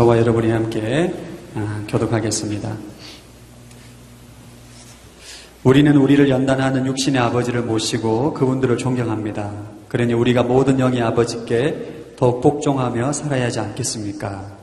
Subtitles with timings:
[0.00, 1.12] 저와 여러분이 함께
[1.54, 2.74] 아, 교독하겠습니다.
[5.62, 9.52] 우리는 우리를 연단하는 육신의 아버지를 모시고 그분들을 존경합니다.
[9.88, 14.56] 그러니 우리가 모든 영의 아버지께 더욱 복종하며 살아야 하지 않겠습니까?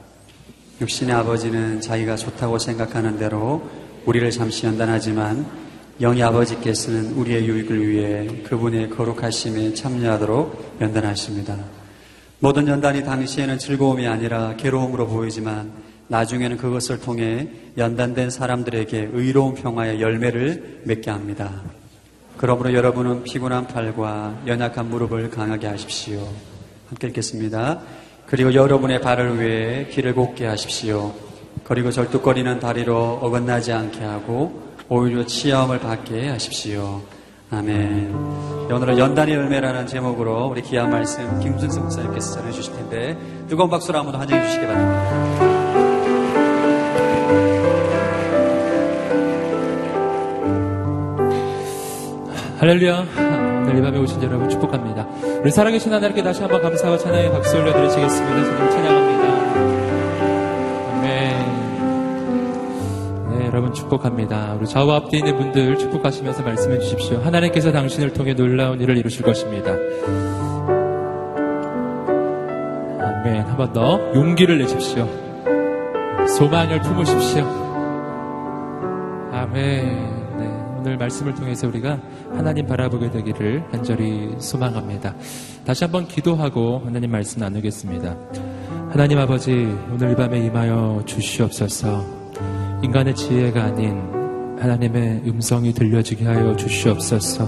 [0.82, 3.62] 육신의 아버지는 자기가 좋다고 생각하는 대로
[4.08, 5.46] 우리를 잠시 연단하지만
[6.02, 11.77] 영의 아버지께서는 우리의 유익을 위해 그분의 거룩하심에 참여하도록 연단하십니다.
[12.40, 15.72] 모든 연단이 당시에는 즐거움이 아니라 괴로움으로 보이지만
[16.08, 17.48] 나중에는 그것을 통해
[17.78, 21.64] 연단된 사람들에게 의로운 평화의 열매를 맺게 합니다.
[22.38, 26.28] 그러므로 여러분은 피곤한 팔과 연약한 무릎을 강하게 하십시오.
[26.88, 27.82] 함께 읽겠습니다.
[28.28, 31.16] 그리고 여러분의 발을 위해 길을 곱게 하십시오.
[31.64, 37.02] 그리고 절뚝거리는 다리로 어긋나지 않게 하고 오히려 치험을 받게 하십시오.
[37.50, 38.14] 아멘.
[38.70, 43.18] 오늘은 연단의 열매라는 제목으로 우리 귀한 말씀 김준수 목사님께서 전해 주실 텐데
[43.48, 45.48] 뜨거운 박수로 한번 환영해 주시기 바랍니다.
[52.60, 53.06] 할렐루야.
[53.62, 55.08] 오늘 이 밤에 오신 여러분 축복합니다.
[55.42, 58.44] 우리 살아계신 하나님께 다시 한번 감사와 찬양의 박수 올려드리시겠습니다.
[58.44, 59.27] 주님 찬양합니다.
[63.48, 64.56] 여러분 축복합니다.
[64.60, 67.20] 우리 좌우 앞뒤에 있는 분들 축복하시면서 말씀해 주십시오.
[67.22, 69.72] 하나님께서 당신을 통해 놀라운 일을 이루실 것입니다.
[73.02, 73.42] 아멘.
[73.46, 75.08] 한 번 더 용기를 내십시오.
[76.38, 77.46] 소망을 품으십시오.
[79.32, 80.18] 아멘.
[80.80, 82.00] 오늘 말씀을 통해서 우리가
[82.34, 85.16] 하나님 바라보게 되기를 간절히 소망합니다.
[85.66, 88.16] 다시 한번 기도하고 하나님 말씀 나누겠습니다.
[88.90, 89.52] 하나님 아버지,
[89.92, 92.17] 오늘 이 밤에 임하여 주시옵소서.
[92.84, 93.98] 인간의 지혜가 아닌
[94.60, 97.48] 하나님의 음성이 들려지게 하여 주시옵소서.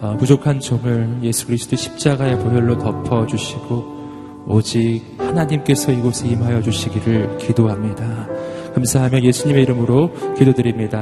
[0.00, 8.26] 어, 부족한 종을 예수 그리스도 십자가의 보혈로 덮어 주시고 오직 하나님께서 이곳에 임하여 주시기를 기도합니다.
[8.74, 10.98] 감사하며 예수님의 이름으로 기도드립니다.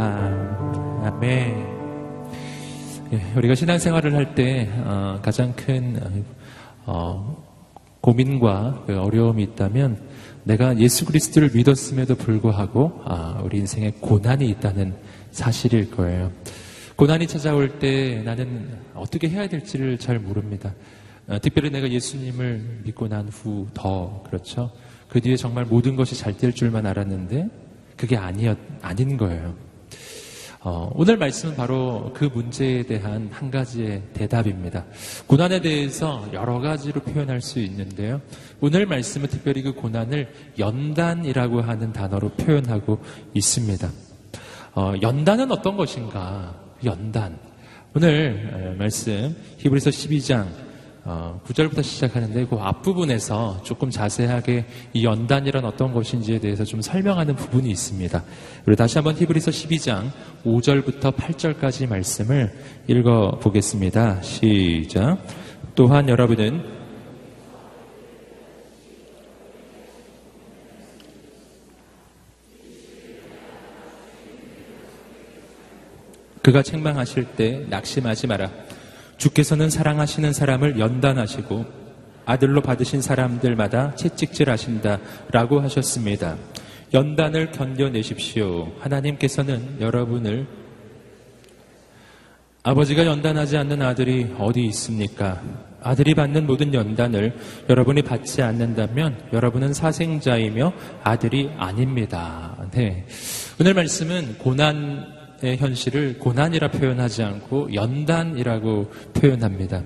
[1.04, 1.78] 아멘.
[3.12, 5.98] 예, 우리가 신앙생활을 할때 어, 가장 큰
[6.84, 7.44] 어,
[8.00, 10.07] 고민과 그 어려움이 있다면
[10.48, 14.94] 내가 예수 그리스도를 믿었음에도 불구하고 아, 우리 인생에 고난이 있다는
[15.30, 16.32] 사실일 거예요.
[16.96, 20.74] 고난이 찾아올 때 나는 어떻게 해야 될지를 잘 모릅니다.
[21.28, 24.70] 어, 특별히 내가 예수님을 믿고 난 후 더 그렇죠.
[25.10, 27.48] 그 뒤에 정말 모든 것이 잘 될 줄만 알았는데
[27.98, 29.54] 그게 아니었 아닌 거예요.
[30.70, 34.84] 어, 오늘 말씀은 바로 그 문제에 대한 한 가지의 대답입니다.
[35.26, 38.20] 고난에 대해서 여러 가지로 표현할 수 있는데요.
[38.60, 42.98] 오늘 말씀은 특별히 그 고난을 연단이라고 하는 단어로 표현하고
[43.32, 43.90] 있습니다.
[44.74, 46.54] 어, 연단은 어떤 것인가?
[46.84, 47.38] 연단.
[47.94, 50.67] 오늘 말씀 히브리서 12장
[51.10, 57.70] 어, 9절부터 시작하는데 그 앞부분에서 조금 자세하게 이 연단이란 어떤 것인지에 대해서 좀 설명하는 부분이
[57.70, 58.22] 있습니다.
[58.66, 60.10] 그리고 다시 한번 히브리서 12장
[60.44, 62.52] 5절부터 8절까지 말씀을
[62.88, 64.20] 읽어 보겠습니다.
[64.20, 65.16] 시작.
[65.74, 66.76] 또한 여러분은
[76.42, 78.67] 그가 책망하실 때 낙심하지 마라.
[79.18, 81.66] 주께서는 사랑하시는 사람을 연단하시고
[82.24, 84.98] 아들로 받으신 사람들마다 채찍질 하신다
[85.30, 86.36] 라고 하셨습니다.
[86.94, 88.72] 연단을 견뎌내십시오.
[88.80, 90.46] 하나님께서는 여러분을
[92.62, 95.40] 아버지가 연단하지 않는 아들이 어디 있습니까?
[95.82, 97.36] 아들이 받는 모든 연단을
[97.68, 102.56] 여러분이 받지 않는다면 여러분은 사생자이며 아들이 아닙니다.
[102.72, 103.06] 네.
[103.60, 109.82] 오늘 말씀은 고난 현실을 고난이라 표현하지 않고 연단이라고 표현합니다.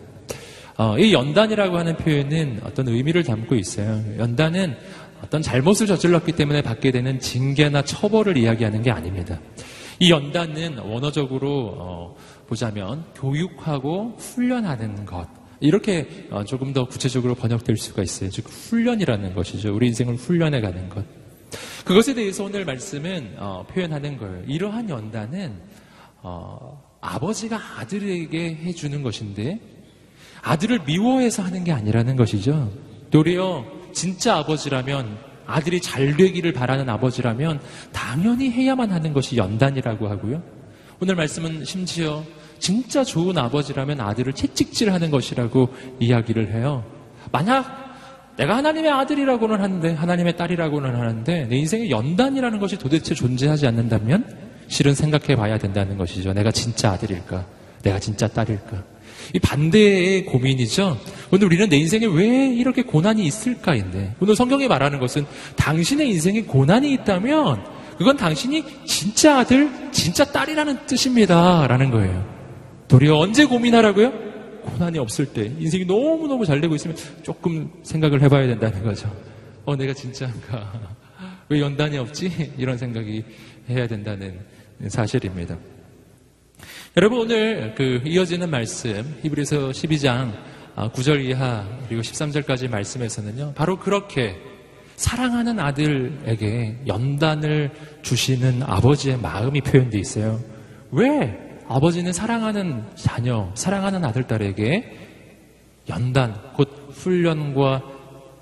[0.79, 4.03] 어, 이 연단이라고 하는 표현은 어떤 의미를 담고 있어요.
[4.19, 4.75] 연단은
[5.23, 9.39] 어떤 잘못을 저질렀기 때문에 받게 되는 징계나 처벌을 이야기하는 게 아닙니다.
[9.99, 12.17] 이 연단은 원어적으로 어,
[12.49, 15.29] 보자면 교육하고 훈련하는 것.
[15.61, 18.31] 이렇게 어, 조금 더 구체적으로 번역될 수가 있어요.
[18.31, 19.75] 즉 훈련이라는 것이죠.
[19.75, 21.05] 우리 인생을 훈련해 가는 것.
[21.85, 24.43] 그것에 대해서 오늘 말씀은 어, 표현하는 거예요.
[24.47, 25.55] 이러한 연단은
[26.23, 29.61] 어, 아버지가 아들에게 해주는 것인데
[30.43, 32.73] 아들을 미워해서 하는 게 아니라는 것이죠.
[33.11, 37.61] 도리어 진짜 아버지라면 아들이 잘 되기를 바라는 아버지라면
[37.93, 40.43] 당연히 해야만 하는 것이 연단이라고 하고요.
[41.01, 42.23] 오늘 말씀은 심지어
[42.59, 46.85] 진짜 좋은 아버지라면 아들을 채찍질하는 것이라고 이야기를 해요.
[47.33, 47.92] 만약
[48.37, 54.25] 내가 하나님의 아들이라고는 하는데, 하나님의 딸이라고는 하는데, 내 인생에 연단이라는 것이 도대체 존재하지 않는다면,
[54.69, 56.33] 실은 생각해 봐야 된다는 것이죠.
[56.33, 57.45] 내가 진짜 아들일까?
[57.83, 58.83] 내가 진짜 딸일까?
[59.35, 60.99] 이 반대의 고민이죠.
[61.31, 65.27] 오늘 우리는 내 인생에 왜 이렇게 고난이 있을까인데 오늘 성경이 말하는 것은
[65.57, 67.65] 당신의 인생에 고난이 있다면
[67.99, 71.67] 그건 당신이 진짜 아들, 진짜 딸이라는 뜻입니다.
[71.67, 72.27] 라는 거예요.
[72.89, 74.32] 도리어 언제 고민하라고요?
[74.63, 79.15] 고난이 없을 때 인생이 너무너무 잘 되고 있으면 조금 생각을 해봐야 된다는 거죠.
[79.65, 80.73] 어, 내가 진짜인가?
[81.49, 82.53] 왜 연단이 없지?
[82.57, 83.25] 이런 생각이
[83.69, 84.41] 해야 된다는
[84.89, 85.57] 사실입니다.
[86.97, 90.33] 여러분 오늘 그 이어지는 말씀 히브리서 12장
[90.77, 93.53] 9절 아, 이하 그리고 13절까지 말씀에서는요.
[93.55, 94.37] 바로 그렇게
[94.97, 97.71] 사랑하는 아들에게 연단을
[98.03, 100.41] 주시는 아버지의 마음이 표현되어 있어요.
[100.91, 104.99] 왜 아버지는 사랑하는 자녀, 사랑하는 아들, 딸에게
[105.89, 107.83] 연단, 곧 훈련과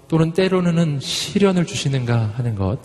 [0.09, 2.79] 또는 때로는 시련을 주시는가 하는 것.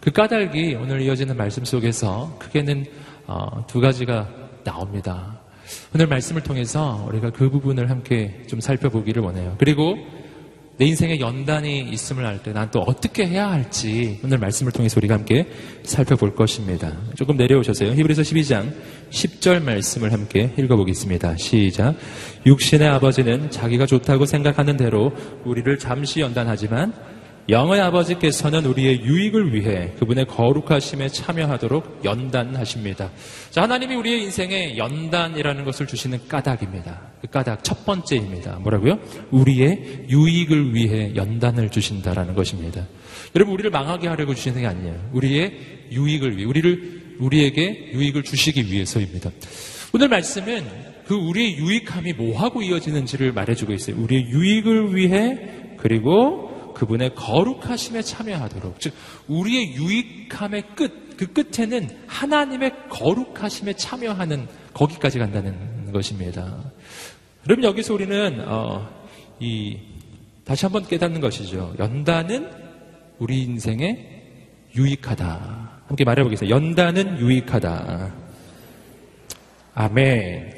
[0.00, 2.86] 그 까닭이 오늘 이어지는 말씀 속에서 크게는
[3.26, 4.28] 어, 두 가지가
[4.62, 5.40] 나옵니다.
[5.92, 9.56] 오늘 말씀을 통해서 우리가 그 부분을 함께 좀 살펴보기를 원해요.
[9.58, 9.96] 그리고
[10.78, 15.14] 내 인생에 연단이 있음을 알 때 난 또 어떻게 해야 할지 오늘 말씀을 통해서 우리가
[15.14, 15.46] 함께
[15.82, 16.92] 살펴볼 것입니다.
[17.16, 17.92] 조금 내려오셔서요.
[17.94, 18.72] 히브리서 12장
[19.10, 21.36] 10절 말씀을 함께 읽어보겠습니다.
[21.36, 21.96] 시작.
[22.46, 25.12] 육신의 아버지는 자기가 좋다고 생각하는 대로
[25.44, 26.92] 우리를 잠시 연단하지만
[27.50, 33.10] 영의 아버지께서는 우리의 유익을 위해 그분의 거룩하심에 참여하도록 연단하십니다.
[33.50, 37.00] 자, 하나님이 우리의 인생에 연단이라는 것을 주시는 까닭입니다.
[37.22, 38.58] 그 까닭 첫 번째입니다.
[38.58, 38.98] 뭐라고요?
[39.30, 42.86] 우리의 유익을 위해 연단을 주신다라는 것입니다.
[43.34, 45.10] 여러분, 우리를 망하게 하려고 주시는 게 아니에요.
[45.14, 45.52] 우리의
[45.90, 49.30] 유익을 위해, 우리를, 우리에게 유익을 주시기 위해서입니다.
[49.94, 50.64] 오늘 말씀은
[51.06, 53.96] 그 우리의 유익함이 뭐하고 이어지는지를 말해주고 있어요.
[53.96, 55.38] 우리의 유익을 위해,
[55.78, 56.47] 그리고
[56.78, 58.94] 그분의 거룩하심에 참여하도록 즉
[59.28, 66.72] 우리의 유익함의 끝 그 끝에는 하나님의 거룩하심에 참여하는 거기까지 간다는 것입니다.
[67.42, 68.88] 그럼 여기서 우리는 어,
[69.40, 69.76] 이
[70.44, 71.74] 다시 한번 깨닫는 것이죠.
[71.78, 72.48] 연단은
[73.18, 74.22] 우리 인생에
[74.76, 75.82] 유익하다.
[75.88, 76.54] 함께 말해보겠습니다.
[76.54, 78.14] 연단은 유익하다.
[79.74, 80.54] 아멘.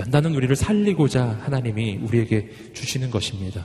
[0.00, 3.64] 연단은 우리를 살리고자 하나님이 우리에게 주시는 것입니다.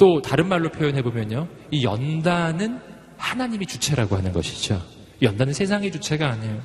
[0.00, 1.46] 또 다른 말로 표현해 보면요.
[1.70, 2.80] 이 연단은
[3.18, 4.80] 하나님이 주체라고 하는 것이죠.
[5.20, 6.58] 연단은 세상의 주체가 아니에요.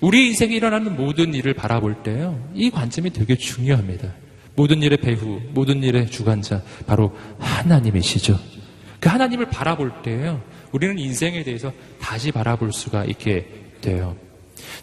[0.00, 2.36] 우리 인생에 일어나는 모든 일을 바라볼 때요.
[2.52, 4.12] 이 관점이 되게 중요합니다.
[4.56, 8.40] 모든 일의 배후, 모든 일의 주관자, 바로 하나님이시죠.
[8.98, 10.42] 그 하나님을 바라볼 때요.
[10.72, 13.46] 우리는 인생에 대해서 다시 바라볼 수가 있게
[13.82, 14.16] 돼요.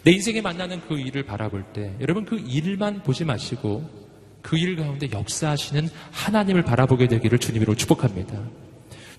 [0.02, 4.01] 내 인생에 만나는 그 일을 바라볼 때, 여러분 그 일만 보지 마시고
[4.42, 8.38] 그 일 가운데 역사하시는 하나님을 바라보게 되기를 주님으로 축복합니다.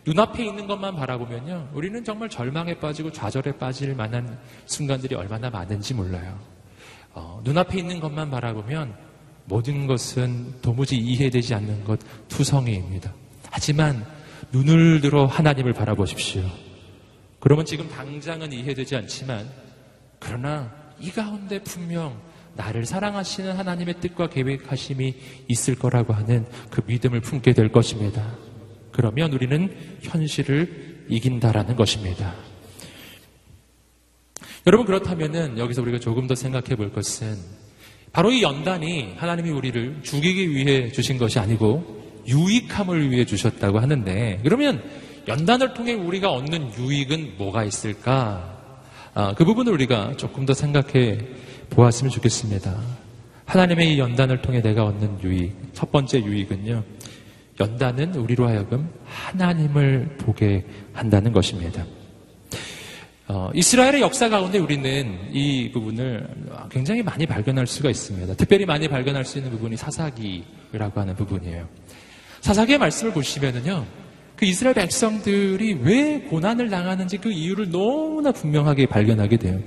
[0.06, 1.70] 눈앞에 있는 것만 바라보면요.
[1.74, 6.38] 우리는 정말 절망에 빠지고 좌절에 빠질 만한 순간들이 얼마나 많은지 몰라요.
[7.14, 8.94] 어, 눈앞에 있는 것만 바라보면
[9.46, 13.14] 모든 것은 도무지 이해되지 않는 것 투성이입니다.
[13.50, 14.06] 하지만
[14.52, 16.44] 눈을 들어 하나님을 바라보십시오.
[17.40, 19.50] 그러면 지금 당장은 이해되지 않지만
[20.20, 22.20] 그러나 이 가운데 분명
[22.56, 25.16] 나를 사랑하시는 하나님의 뜻과 계획하심이
[25.48, 28.36] 있을 거라고 하는 그 믿음을 품게 될 것입니다.
[28.92, 32.34] 그러면 우리는 현실을 이긴다라는 것입니다.
[34.66, 37.36] 여러분 그렇다면은 여기서 우리가 조금 더 생각해 볼 것은
[38.14, 44.84] 바로 이 연단이 하나님이 우리를 죽이기 위해 주신 것이 아니고 유익함을 위해 주셨다고 하는데 그러면
[45.28, 48.54] 연단을 통해 우리가 얻는 유익은 뭐가 있을까?
[49.14, 51.20] 아, 그 부분을 우리가 조금 더 생각해
[51.74, 52.76] 보았으면 좋겠습니다.
[53.46, 56.84] 하나님의 이 연단을 통해 내가 얻는 유익, 첫 번째 유익은요,
[57.60, 61.86] 연단은 우리로 하여금 하나님을 보게 한다는 것입니다.
[63.28, 66.28] 어, 이스라엘의 역사 가운데 우리는 이 부분을
[66.70, 68.34] 굉장히 많이 발견할 수가 있습니다.
[68.36, 71.68] 특별히 많이 발견할 수 있는 부분이 사사기라고 하는 부분이에요.
[72.42, 73.86] 사사기의 말씀을 보시면은요,
[74.36, 79.60] 그 이스라엘 백성들이 왜 고난을 당하는지 그 이유를 너무나 분명하게 발견하게 돼요.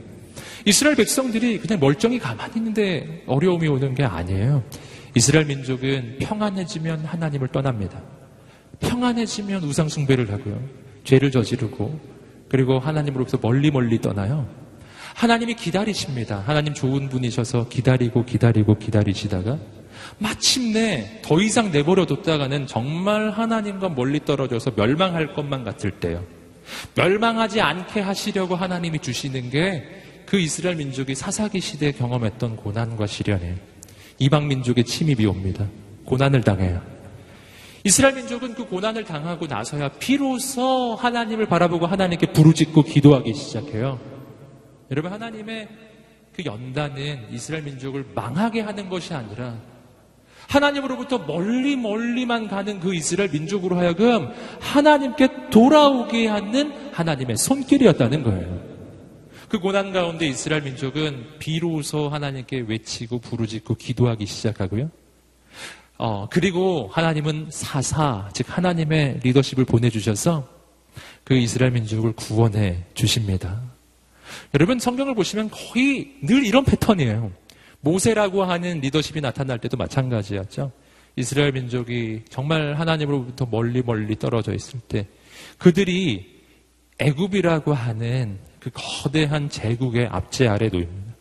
[0.67, 4.65] 이스라엘 백성들이 그냥 멀쩡히 가만히 있는데 어려움이 오는 게 아니에요.
[5.15, 8.03] 이스라엘 민족은 평안해지면 하나님을 떠납니다.
[8.81, 10.61] 평안해지면 우상숭배를 하고요.
[11.05, 11.99] 죄를 저지르고
[12.49, 14.49] 그리고 하나님으로부터 멀리 멀리 떠나요.
[15.15, 16.43] 하나님이 기다리십니다.
[16.45, 19.59] 하나님 좋은 분이셔서 기다리고 기다리고 기다리시다가
[20.19, 26.25] 마침내 더 이상 내버려뒀다가는 정말 하나님과 멀리 떨어져서 멸망할 것만 같을 때요.
[26.97, 33.57] 멸망하지 않게 하시려고 하나님이 주시는 게 그 이스라엘 민족이 사사기 시대에 경험했던 고난과 시련에
[34.19, 35.67] 이방 민족의 침입이 옵니다.
[36.05, 36.83] 고난을 당해요.
[37.85, 44.01] 이스라엘 민족은 그 고난을 당하고 나서야 비로소 하나님을 바라보고 하나님께 부르짖고 기도하기 시작해요.
[44.91, 45.69] 여러분 하나님의
[46.35, 49.55] 그 연단은 이스라엘 민족을 망하게 하는 것이 아니라
[50.49, 54.31] 하나님으로부터 멀리 멀리만 가는 그 이스라엘 민족으로 하여금
[54.61, 58.66] 하나님께 돌아오게 하는 하나님의 손길이었다는 거예요.
[59.49, 64.91] 그 고난 가운데 이스라엘 민족은 비로소 하나님께 외치고 부르짖고 기도하기 시작하고요.
[65.99, 70.49] 어, 그리고 하나님은 사사, 즉 하나님의 리더십을 보내주셔서
[71.23, 73.63] 그 이스라엘 민족을 구원해 주십니다.
[74.55, 77.31] 여러분 성경을 보시면 거의 늘 이런 패턴이에요.
[77.81, 80.73] 모세라고 하는 리더십이 나타날 때도 마찬가지였죠.
[81.15, 85.07] 이스라엘 민족이 정말 하나님으로부터 멀리 멀리 떨어져 있을 때
[85.59, 86.43] 그들이
[86.99, 91.15] 애굽이라고 하는 그 거대한 제국의 압제 아래 놓입니다.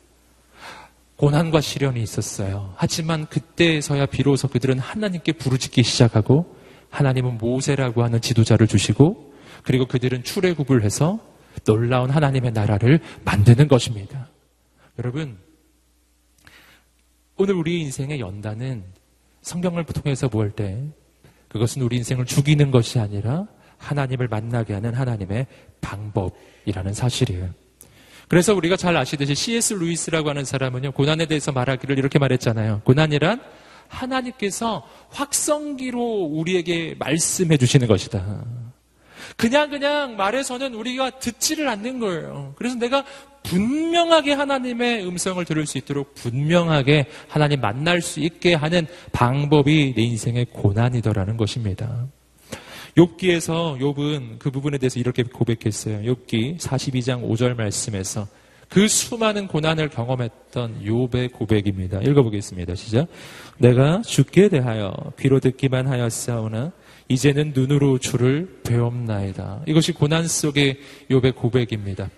[1.17, 2.73] 고난과 시련이 있었어요.
[2.75, 6.55] 하지만 그때서야 비로소 그들은 하나님께 부르짖기 시작하고
[6.89, 11.19] 하나님은 모세라고 하는 지도자를 주시고 그리고 그들은 출애굽을 해서
[11.65, 14.27] 놀라운 하나님의 나라를 만드는 것입니다.
[14.97, 15.37] 여러분
[17.37, 18.85] 오늘 우리 인생의 연단은
[19.43, 20.83] 성경을 통해서 볼 때
[21.49, 23.45] 그것은 우리 인생을 죽이는 것이 아니라
[23.77, 25.45] 하나님을 만나게 하는 하나님의
[25.81, 27.49] 방법이라는 사실이에요.
[28.27, 29.73] 그래서 우리가 잘 아시듯이 C.S.
[29.73, 32.81] 루이스라고 하는 사람은요, 고난에 대해서 말하기를 이렇게 말했잖아요.
[32.83, 33.41] 고난이란
[33.87, 35.99] 하나님께서 확성기로
[36.31, 38.43] 우리에게 말씀해 주시는 것이다.
[39.37, 42.53] 그냥 그냥 말해서는 우리가 듣지를 않는 거예요.
[42.57, 43.03] 그래서 내가
[43.43, 50.47] 분명하게 하나님의 음성을 들을 수 있도록 분명하게 하나님 만날 수 있게 하는 방법이 내 인생의
[50.51, 52.07] 고난이더라는 것입니다.
[52.97, 55.99] 욥기에서 욥은 그 부분에 대해서 이렇게 고백했어요.
[56.13, 58.27] 욥기 42장 5절 말씀에서
[58.69, 62.01] 그 수많은 고난을 경험했던 욥의 고백입니다.
[62.01, 62.75] 읽어보겠습니다.
[62.75, 63.07] 시작.
[63.57, 66.71] 내가 죽게 대하여 귀로 듣기만 하였사오나
[67.07, 69.63] 이제는 눈으로 주를 배옵나이다.
[69.67, 70.79] 이것이 고난 속의
[71.11, 72.09] 욥의 고백입니다.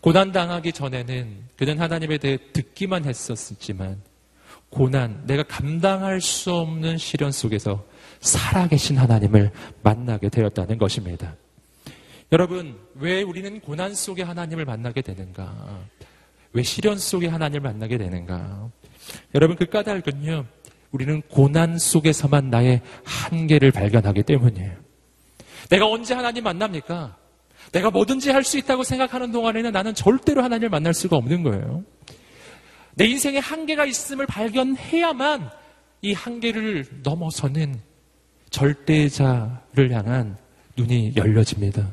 [0.00, 4.02] 고난 당하기 전에는 그는 하나님에 대해 듣기만 했었지만
[4.68, 7.84] 고난, 내가 감당할 수 없는 시련 속에서
[8.24, 9.52] 살아계신 하나님을
[9.82, 11.36] 만나게 되었다는 것입니다.
[12.32, 15.78] 여러분, 왜 우리는 고난 속에 하나님을 만나게 되는가?
[16.52, 18.70] 왜 시련 속에 하나님을 만나게 되는가?
[19.34, 20.46] 여러분, 그 까닭은요,
[20.90, 24.72] 우리는 고난 속에서만 나의 한계를 발견하기 때문이에요.
[25.68, 27.16] 내가 언제 하나님 만납니까?
[27.72, 31.84] 내가 뭐든지 할 수 있다고 생각하는 동안에는 나는 절대로 하나님을 만날 수가 없는 거예요.
[32.94, 35.50] 내 인생에 한계가 있음을 발견해야만
[36.02, 37.80] 이 한계를 넘어서는
[38.54, 40.36] 절대자를 향한
[40.76, 41.92] 눈이 열려집니다.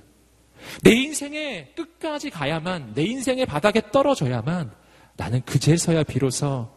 [0.83, 4.71] 내 인생의 끝까지 가야만, 내 인생의 바닥에 떨어져야만
[5.17, 6.69] 나는 그제서야 비로소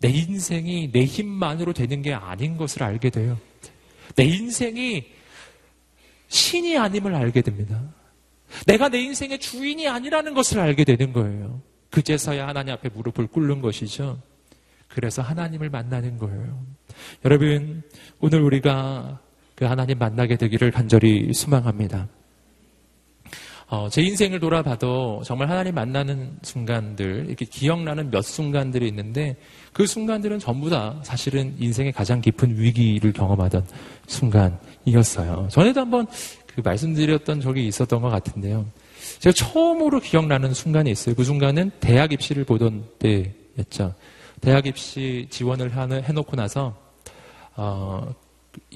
[0.00, 3.38] 내 인생이 내 힘만으로 되는 게 아닌 것을 알게 돼요.
[4.16, 5.04] 내 인생이
[6.28, 7.82] 신이 아님을 알게 됩니다.
[8.66, 11.60] 내가 내 인생의 주인이 아니라는 것을 알게 되는 거예요.
[11.90, 14.22] 그제서야 하나님 앞에 무릎을 꿇는 것이죠.
[14.88, 16.77] 그래서 하나님을 만나는 거예요.
[17.24, 17.82] 여러분,
[18.20, 19.18] 오늘 우리가
[19.54, 22.08] 그 하나님 만나게 되기를 간절히 소망합니다.
[23.70, 29.36] 어, 제 인생을 돌아봐도 정말 하나님 만나는 순간들, 이렇게 기억나는 몇 순간들이 있는데
[29.74, 33.66] 그 순간들은 전부 다 사실은 인생의 가장 깊은 위기를 경험하던
[34.06, 35.48] 순간이었어요.
[35.50, 36.06] 전에도 한번
[36.46, 38.64] 그 말씀드렸던 적이 있었던 것 같은데요.
[39.18, 41.14] 제가 처음으로 기억나는 순간이 있어요.
[41.14, 43.94] 그 순간은 대학 입시를 보던 때였죠.
[44.40, 45.72] 대학 입시 지원을
[46.04, 46.87] 해놓고 나서
[47.58, 48.14] 어,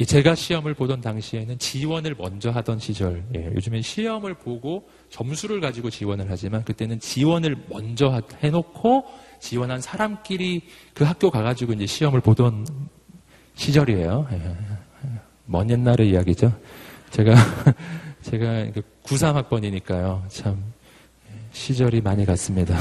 [0.07, 3.25] 제가 시험을 보던 당시에는 지원을 먼저 하던 시절.
[3.37, 9.05] 예, 요즘엔 시험을 보고 점수를 가지고 지원을 하지만 그때는 지원을 먼저 해놓고
[9.39, 10.63] 지원한 사람끼리
[10.95, 12.67] 그 학교 가가지고 이제 시험을 보던
[13.55, 14.27] 시절이에요.
[14.33, 14.57] 예,
[15.47, 16.53] 먼 옛날의 이야기죠.
[17.11, 17.35] 제가
[18.23, 18.67] 제가
[19.05, 20.29] 93학번이니까요.
[20.29, 20.61] 참
[21.53, 22.77] 시절이 많이 갔습니다.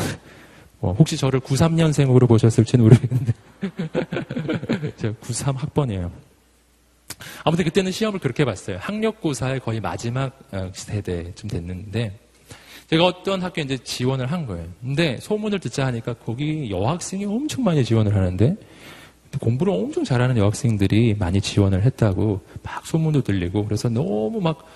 [0.80, 3.34] 뭐 혹시 저를 93년생으로 보셨을지는 모르겠는데
[5.02, 6.12] 제가 93학번이에요.
[7.44, 8.78] 아무튼 그때는 시험을 그렇게 봤어요.
[8.80, 12.20] 학력고사의 거의 마지막 어, 세대쯤 됐는데
[12.90, 14.68] 제가 어떤 학교에 이제 지원을 한 거예요.
[14.82, 18.56] 근데 소문을 듣자 하니까 거기 여학생이 엄청 많이 지원을 하는데
[19.40, 24.68] 공부를 엄청 잘하는 여학생들이 많이 지원을 했다고 막 소문도 들리고 그래서 너무 막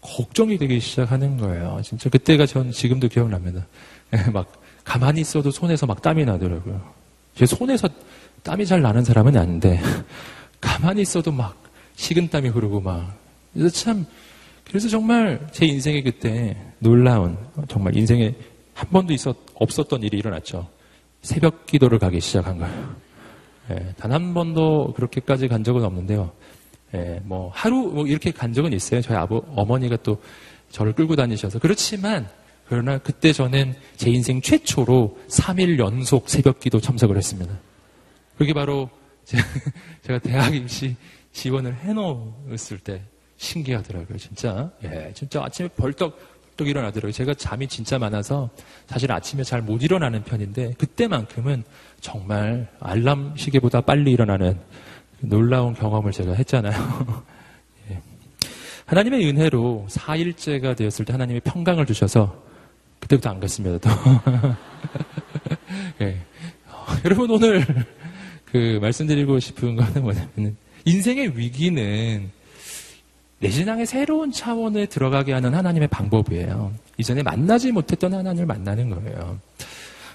[0.00, 1.80] 걱정이 되기 시작하는 거예요.
[1.82, 3.66] 진짜 그때가 전 지금도 기억납니다.
[4.32, 4.52] 막
[4.84, 7.02] 가만히 있어도 손에서 막 땀이 나더라고요.
[7.34, 7.88] 제 손에서
[8.42, 9.80] 땀이 잘 나는 사람은 아닌데
[10.60, 11.56] 가만히 있어도 막
[11.96, 13.16] 식은땀이 흐르고 막
[13.52, 14.06] 그래서 참
[14.64, 17.36] 그래서 정말 제 인생에 그때 놀라운
[17.68, 18.34] 정말 인생에
[18.74, 20.66] 한 번도 있었 없었던 일이 일어났죠.
[21.20, 22.94] 새벽 기도를 가기 시작한 거예요.
[23.70, 26.32] 예, 단 한 번도 그렇게까지 간 적은 없는데요.
[26.94, 29.00] 예, 뭐 하루 뭐 이렇게 간 적은 있어요.
[29.02, 30.20] 저희 아버 어머니가 또
[30.70, 32.26] 저를 끌고 다니셔서 그렇지만
[32.68, 37.52] 그러나 그때 저는 제 인생 최초로 3일 연속 새벽 기도 참석을 했습니다.
[38.36, 38.88] 그게 바로
[40.02, 40.96] 제가 대학 입시
[41.32, 43.02] 지원을 해놓았을 때
[43.36, 44.70] 신기하더라고요, 진짜.
[44.84, 46.16] 예, 진짜 아침에 벌떡,
[46.56, 47.12] 벌떡 일어나더라고요.
[47.12, 48.50] 제가 잠이 진짜 많아서
[48.86, 51.64] 사실 아침에 잘 못 일어나는 편인데 그때만큼은
[52.00, 54.58] 정말 알람 시계보다 빨리 일어나는
[55.20, 56.72] 놀라운 경험을 제가 했잖아요.
[57.90, 58.00] 예.
[58.86, 62.42] 하나님의 은혜로 4일째가 되었을 때 하나님이 평강을 주셔서
[63.00, 63.90] 그때부터 안 갔습니다, 또.
[66.02, 66.20] 예.
[66.68, 67.64] 어, 여러분, 오늘
[68.52, 72.30] 그 말씀드리고 싶은 거는 뭐냐면 인생의 위기는
[73.38, 76.72] 내 신앙의 새로운 차원에 들어가게 하는 하나님의 방법이에요.
[76.98, 79.38] 이전에 만나지 못했던 하나님을 만나는 거예요.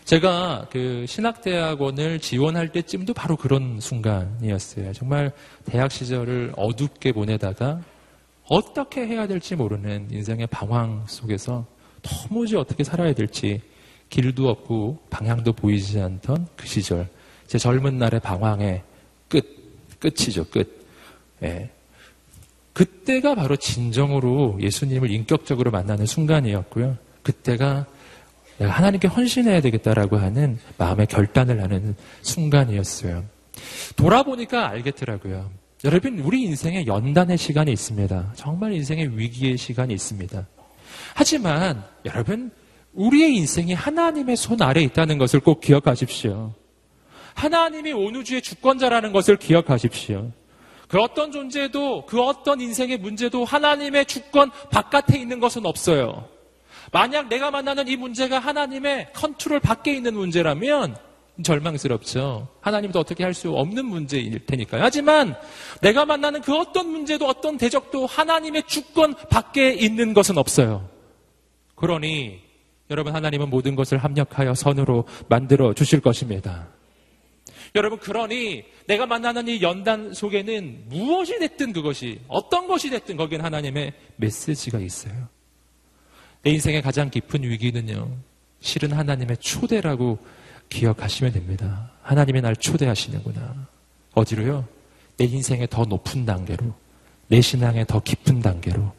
[0.06, 4.94] 제가 그 신학대학원을 지원할 때쯤도 바로 그런 순간이었어요.
[4.94, 5.32] 정말
[5.65, 7.82] 대학 시절을 어둡게 보내다가
[8.48, 11.65] 어떻게 해야 될지 모르는 인생의 방황 속에서
[12.03, 13.62] 도무지 어떻게 살아야 될지
[14.10, 17.10] 길도 없고 방향도 보이지 않던 그 시절.
[17.48, 18.84] 제 젊은 날의 방황의
[19.27, 19.46] 끝,
[20.00, 20.86] 끝이죠, 끝.
[21.44, 21.70] 예.
[22.74, 26.98] 그때가 바로 진정으로 예수님을 인격적으로 만나는 순간이었고요.
[27.24, 27.88] 그때가
[28.60, 33.24] 하나님께 헌신해야 되겠다라고 하는 마음의 결단을 하는 순간이었어요.
[33.96, 35.50] 돌아보니까 알겠더라고요.
[35.86, 38.34] 여러분, 우리 인생에 연단의 시간이 있습니다.
[38.36, 40.48] 정말 인생의 위기의 시간이 있습니다.
[41.13, 42.51] 하지만 여러분,
[42.94, 46.54] 우리의 인생이 하나님의 손 아래 있다는 것을 꼭 기억하십시오.
[47.38, 50.32] 하나님이 온 우주의 주권자라는 것을 기억하십시오.
[50.88, 56.27] 그 어떤 존재도 그 어떤 인생의 문제도 하나님의 주권 바깥에 있는 것은 없어요.
[56.91, 60.96] 만약 내가 만나는 이 문제가 하나님의 컨트롤 밖에 있는 문제라면
[61.44, 62.48] 절망스럽죠.
[62.62, 64.82] 하나님도 어떻게 할 수 없는 문제일 테니까요.
[64.82, 65.36] 하지만
[65.82, 70.89] 내가 만나는 그 어떤 문제도 어떤 대적도 하나님의 주권 밖에 있는 것은 없어요.
[71.75, 72.39] 그러니
[72.89, 76.70] 여러분 하나님은 모든 것을 합력하여 선으로 만들어 주실 것입니다.
[77.75, 83.94] 여러분, 그러니 내가 만나는 이 연단 속에는 무엇이 됐든 그것이, 어떤 것이 됐든 거기는 하나님의
[84.16, 85.27] 메시지가 있어요.
[86.44, 88.10] 내 인생의 가장 깊은 위기는요,
[88.60, 90.18] 실은 하나님의 초대라고
[90.70, 91.92] 기억하시면 됩니다.
[92.01, 93.68] 하나님이 날 초대하시는구나.
[94.14, 94.68] 어디로요?
[95.18, 96.74] 내 인생의 더 높은 단계로,
[97.27, 98.94] 내 신앙의 더 깊은 단계로.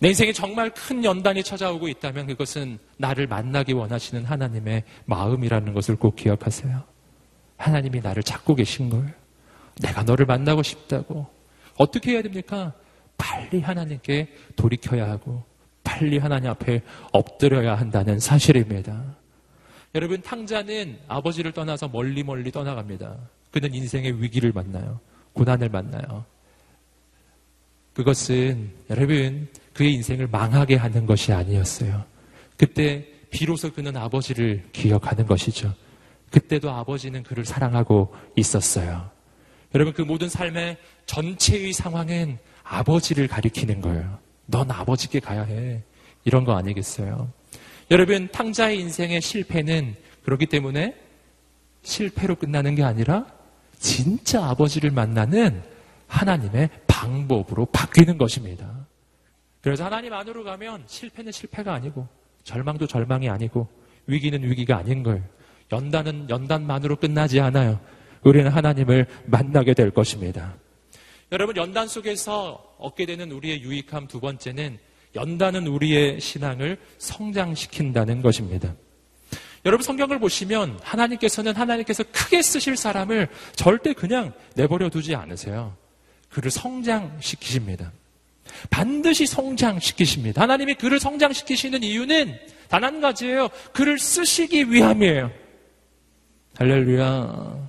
[0.00, 6.14] 내 인생에 정말 큰 연단이 찾아오고 있다면 그것은 나를 만나기 원하시는 하나님의 마음이라는 것을 꼭
[6.14, 6.84] 기억하세요.
[7.58, 9.10] 하나님이 나를 찾고 계신 거예요.
[9.82, 11.26] 내가 너를 만나고 싶다고.
[11.76, 12.72] 어떻게 해야 됩니까?
[13.16, 15.44] 빨리 하나님께 돌이켜야 하고,
[15.84, 16.80] 빨리 하나님 앞에
[17.12, 19.16] 엎드려야 한다는 사실입니다.
[19.94, 23.16] 여러분, 탕자는 아버지를 떠나서 멀리 멀리 떠나갑니다.
[23.50, 25.00] 그는 인생의 위기를 만나요.
[25.32, 26.24] 고난을 만나요.
[27.94, 32.04] 그것은 여러분, 그의 인생을 망하게 하는 것이 아니었어요.
[32.56, 35.74] 그때 비로소 그는 아버지를 기억하는 것이죠.
[36.30, 39.10] 그때도 아버지는 그를 사랑하고 있었어요.
[39.74, 44.18] 여러분, 그 모든 삶의 전체의 상황은 아버지를 가리키는 거예요.
[44.46, 45.82] 넌 아버지께 가야 해.
[46.24, 47.30] 이런 거 아니겠어요?
[47.90, 50.94] 여러분, 탕자의 인생의 실패는 그렇기 때문에
[51.82, 53.26] 실패로 끝나는 게 아니라
[53.78, 55.62] 진짜 아버지를 만나는
[56.06, 58.86] 하나님의 방법으로 바뀌는 것입니다.
[59.60, 62.08] 그래서 하나님 안으로 가면 실패는 실패가 아니고
[62.44, 63.68] 절망도 절망이 아니고
[64.06, 65.22] 위기는 위기가 아닌 거예요.
[65.72, 67.80] 연단은 연단만으로 끝나지 않아요.
[68.22, 70.54] 우리는 하나님을 만나게 될 것입니다.
[71.30, 74.78] 여러분, 연단 속에서 얻게 되는 우리의 유익함 두 번째는
[75.14, 78.74] 연단은 우리의 신앙을 성장시킨다는 것입니다.
[79.64, 85.76] 여러분 성경을 보시면 하나님께서는 하나님께서 크게 쓰실 사람을 절대 그냥 내버려 두지 않으세요.
[86.30, 87.92] 그를 성장시키십니다.
[88.70, 90.40] 반드시 성장시키십니다.
[90.42, 93.48] 하나님이 그를 성장시키시는 이유는 단 한 가지예요.
[93.72, 95.30] 그를 쓰시기 위함이에요.
[96.58, 97.68] 할렐루야.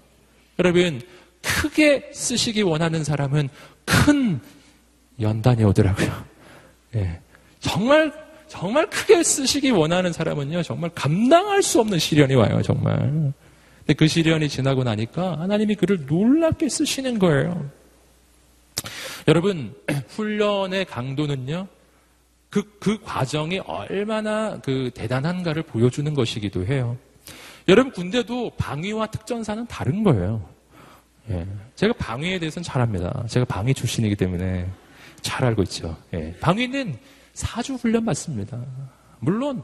[0.58, 1.02] 여러분,
[1.43, 3.47] 크게 쓰시기 원하는 사람은
[3.86, 4.39] 큰
[5.21, 6.25] 연단이 오더라고요.
[6.95, 7.19] 예.
[7.60, 8.12] 정말,
[8.47, 12.97] 정말 크게 쓰시기 원하는 사람은요, 정말 감당할 수 없는 시련이 와요, 정말.
[12.97, 17.69] 근데 그 시련이 지나고 나니까 하나님이 그를 놀랍게 쓰시는 거예요.
[19.28, 19.75] 여러분,
[20.10, 21.67] 훈련의 강도는요,
[22.49, 26.97] 그, 그 과정이 얼마나 그 대단한가를 보여주는 것이기도 해요.
[27.69, 30.43] 여러분 군대도 방위와 특전사는 다른 거예요.
[31.29, 31.45] 예.
[31.75, 33.23] 제가 방위에 대해서는 잘 압니다.
[33.27, 34.67] 제가 방위 출신이기 때문에
[35.21, 35.95] 잘 알고 있죠.
[36.13, 36.36] 예.
[36.41, 36.97] 방위는
[37.34, 38.60] 사주 훈련 받습니다.
[39.19, 39.62] 물론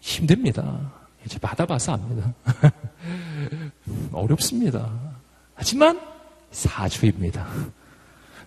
[0.00, 0.92] 힘듭니다.
[1.24, 2.34] 이제 받아봐서 압니다.
[4.12, 4.92] 어렵습니다.
[5.54, 5.98] 하지만
[6.50, 7.46] 사주입니다.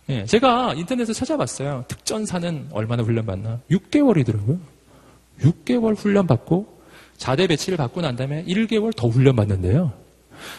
[0.09, 1.85] 예, 제가 인터넷에 찾아봤어요.
[1.87, 3.59] 특전사는 얼마나 훈련받나?
[3.71, 4.59] 6개월이더라고요.
[5.39, 6.72] 6개월 훈련받고
[7.17, 9.93] 자대 배치를 받고 난 다음에 1개월 더 훈련받는데요.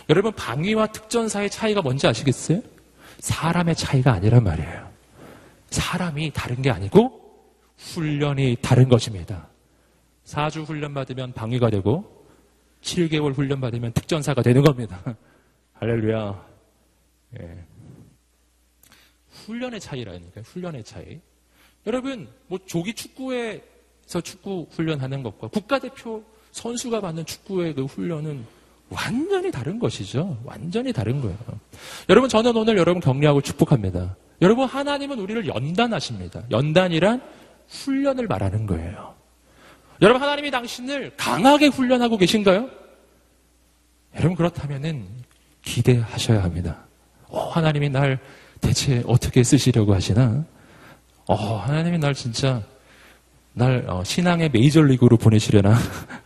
[0.08, 2.62] 여러분, 방위와 특전사의 차이가 뭔지 아시겠어요?
[3.18, 4.90] 사람의 차이가 아니란 말이에요.
[5.70, 7.20] 사람이 다른 게 아니고
[7.76, 9.48] 훈련이 다른 것입니다.
[10.26, 12.26] 4주 훈련 받으면 방위가 되고
[12.82, 15.02] 7개월 훈련 받으면 특전사가 되는 겁니다.
[15.74, 16.46] 할렐루야.
[17.40, 17.64] 예.
[19.46, 20.44] 훈련의 차이라니까요.
[20.44, 21.20] 훈련의 차이.
[21.86, 28.46] 여러분, 뭐 조기 축구에서 축구 훈련하는 것과 국가대표 선수가 받는 축구의 그 훈련은
[28.88, 30.38] 완전히 다른 것이죠.
[30.44, 31.36] 완전히 다른 거예요.
[32.08, 34.14] 여러분, 저는 오늘 여러분 격려하고 축복합니다.
[34.40, 36.44] 여러분, 하나님은 우리를 연단하십니다.
[36.52, 37.20] 연단이란
[37.68, 39.14] 훈련을 말하는 거예요.
[40.00, 42.70] 여러분, 하나님이 당신을 강하게 훈련하고 계신가요?
[44.14, 45.06] 여러분, 그렇다면은
[45.62, 46.84] 기대하셔야 합니다.
[47.26, 48.20] 어, 하나님이 날
[48.60, 50.44] 대체 어떻게 쓰시려고 하시나?
[51.26, 52.62] 어, 하나님이 날 진짜
[53.54, 55.74] 날 어, 신앙의 메이저리그로 보내시려나?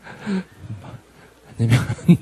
[1.58, 1.78] 아니면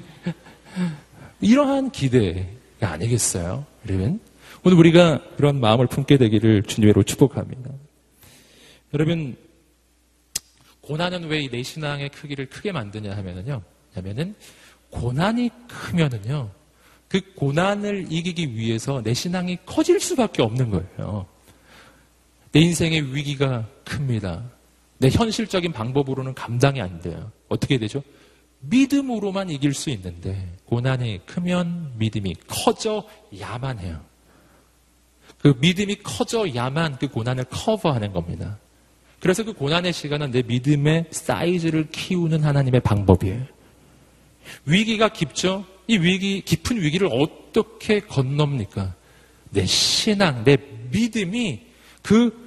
[1.40, 3.66] 이러한 기대가 아니겠어요?
[3.88, 4.21] 여러분
[4.64, 7.71] 오늘 우리가 그런 마음을 품게 되기를 주님으로 축복합니다.
[8.95, 9.37] 여러분
[10.81, 13.62] 고난은 왜 내 신앙의 크기를 크게 만드냐 하면은요.
[13.95, 14.35] 하면은
[14.90, 16.51] 고난이 크면은요.
[17.09, 21.27] 그 고난을 이기기 위해서 내 신앙이 커질 수밖에 없는 거예요.
[22.53, 24.42] 내 인생의 위기가 큽니다.
[24.99, 27.31] 내 현실적인 방법으로는 감당이 안 돼요.
[27.49, 28.03] 어떻게 되죠?
[28.61, 34.01] 믿음으로만 이길 수 있는데 고난이 크면 믿음이 커져야만 해요.
[35.39, 38.59] 그 믿음이 커져야만 그 고난을 커버하는 겁니다.
[39.21, 43.45] 그래서 그 고난의 시간은 내 믿음의 사이즈를 키우는 하나님의 방법이에요.
[44.65, 45.65] 위기가 깊죠?
[45.89, 48.95] 이 위기, 깊은 위기를 어떻게 건넙니까?
[49.51, 50.57] 내 신앙, 내
[50.91, 51.61] 믿음이
[52.03, 52.47] 그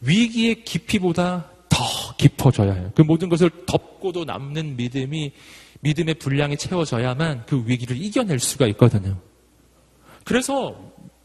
[0.00, 1.49] 위기의 깊이보다
[1.80, 2.92] 더 깊어져야 해요.
[2.94, 5.32] 그 모든 것을 덮고도 남는 믿음이
[5.80, 9.16] 믿음의 분량이 채워져야만 그 위기를 이겨낼 수가 있거든요.
[10.24, 10.76] 그래서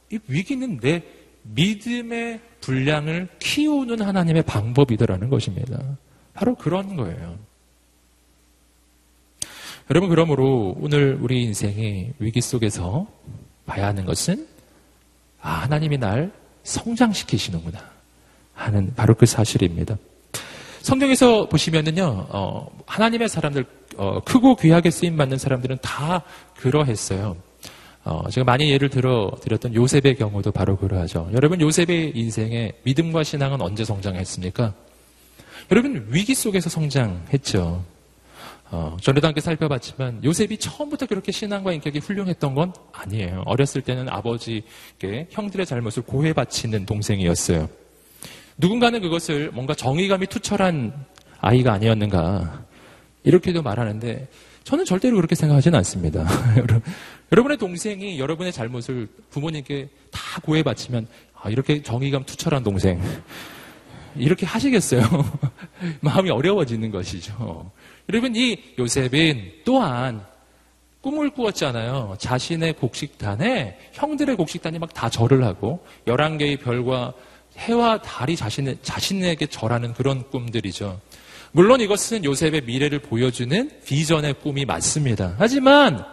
[0.09, 1.03] 이 위기는 내
[1.43, 5.97] 믿음의 분량을 키우는 하나님의 방법이더라는 것입니다.
[6.33, 7.37] 바로 그런 거예요.
[9.89, 13.07] 여러분, 그러므로 오늘 우리 인생의 위기 속에서
[13.65, 14.47] 봐야 하는 것은,
[15.41, 16.31] 아, 하나님이 날
[16.63, 17.91] 성장시키시는구나.
[18.53, 19.97] 하는 바로 그 사실입니다.
[20.85, 23.65] 성경에서 보시면은요, 어, 하나님의 사람들,
[23.97, 26.21] 어, 크고 귀하게 쓰임받는 사람들은 다
[26.57, 27.35] 그러했어요.
[28.03, 31.27] 어, 제가 많이 예를 들어 드렸던 요셉의 경우도 바로 그러하죠.
[31.33, 34.75] 여러분, 요셉의 인생에 믿음과 신앙은 언제 성장했습니까?
[35.71, 37.83] 여러분, 위기 속에서 성장했죠.
[38.69, 43.41] 어, 전에도 함께 살펴봤지만 요셉이 처음부터 그렇게 신앙과 인격이 훌륭했던 건 아니에요.
[43.47, 47.84] 어렸을 때는 아버지께 형들의 잘못을 고해 바치는 동생이었어요.
[48.57, 50.93] 누군가는 그것을 뭔가 정의감이 투철한
[51.39, 52.63] 아이가 아니었는가
[53.23, 54.27] 이렇게도 말하는데
[54.63, 56.25] 저는 절대로 그렇게 생각하지는 않습니다.
[57.31, 61.07] 여러분의 동생이 여러분의 잘못을 부모님께 다 고해 바치면
[61.41, 63.01] 아, 이렇게 정의감 투철한 동생
[64.15, 65.01] 이렇게 하시겠어요?
[66.01, 67.71] 마음이 어려워지는 것이죠.
[68.09, 70.23] 여러분 이 요셉은 또한
[71.01, 72.15] 꿈을 꾸었잖아요.
[72.17, 77.13] 자신의 곡식단에 형들의 곡식단이 막 다 절을 하고 11개의 별과
[77.57, 80.99] 해와 달이 자신의, 자신에게 절하는 그런 꿈들이죠.
[81.51, 85.35] 물론 이것은 요셉의 미래를 보여주는 비전의 꿈이 맞습니다.
[85.37, 86.05] 하지만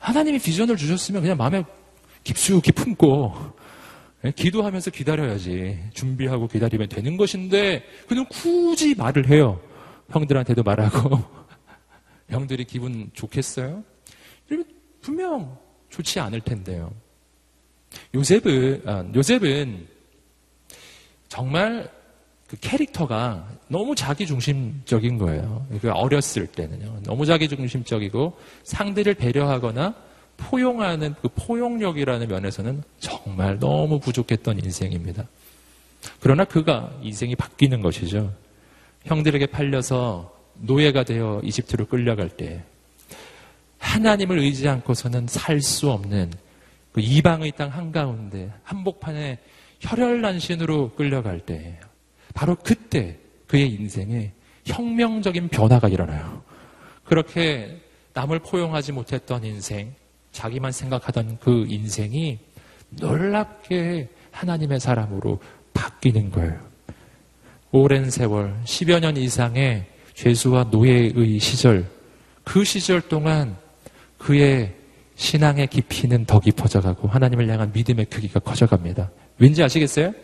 [0.00, 1.62] 하나님이 비전을 주셨으면 그냥 마음에
[2.24, 3.58] 깊숙이 품고
[4.24, 9.60] 예, 기도하면서 기다려야지 준비하고 기다리면 되는 것인데 그는 굳이 말을 해요.
[10.10, 11.22] 형들한테도 말하고
[12.28, 13.84] 형들이 기분 좋겠어요?
[15.00, 15.56] 분명
[15.90, 16.92] 좋지 않을 텐데요.
[18.14, 19.86] 요셉은 아, 요셉은
[21.28, 21.90] 정말
[22.48, 25.66] 그 캐릭터가 너무 자기 중심적인 거예요.
[25.82, 27.00] 그 어렸을 때는요.
[27.04, 29.94] 너무 자기 중심적이고 상대를 배려하거나
[30.38, 35.26] 포용하는 그 포용력이라는 면에서는 정말 너무 부족했던 인생입니다.
[36.20, 38.32] 그러나 그가 인생이 바뀌는 것이죠.
[39.04, 42.62] 형들에게 팔려서 노예가 되어 이집트로 끌려갈 때
[43.78, 46.32] 하나님을 의지 않고서는 살 수 없는
[46.92, 49.38] 그 이방의 땅 한가운데 한복판에
[49.80, 51.78] 혈혈난신으로 끌려갈 때
[52.34, 54.32] 바로 그때 그의 인생에
[54.64, 56.42] 혁명적인 변화가 일어나요.
[57.04, 57.80] 그렇게
[58.12, 59.94] 남을 포용하지 못했던 인생,
[60.32, 62.38] 자기만 생각하던 그 인생이
[62.90, 65.40] 놀랍게 하나님의 사람으로
[65.72, 66.68] 바뀌는 거예요.
[67.70, 71.86] 오랜 세월, 10여 년 이상의 죄수와 노예의 시절,
[72.44, 73.56] 그 시절 동안
[74.16, 74.74] 그의
[75.18, 79.10] 신앙의 깊이는 더 깊어져 가고 하나님을 향한 믿음의 크기가 커져갑니다.
[79.38, 80.14] 왠지 아시겠어요?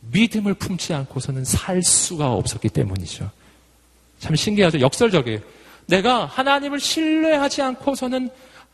[0.00, 3.30] 믿음을 품지 않고서는 살 수가 없었기 때문이죠.
[4.18, 4.80] 참 신기하죠.
[4.80, 5.38] 역설적이에요.
[5.86, 8.28] 내가 하나님을 신뢰하지 않고서는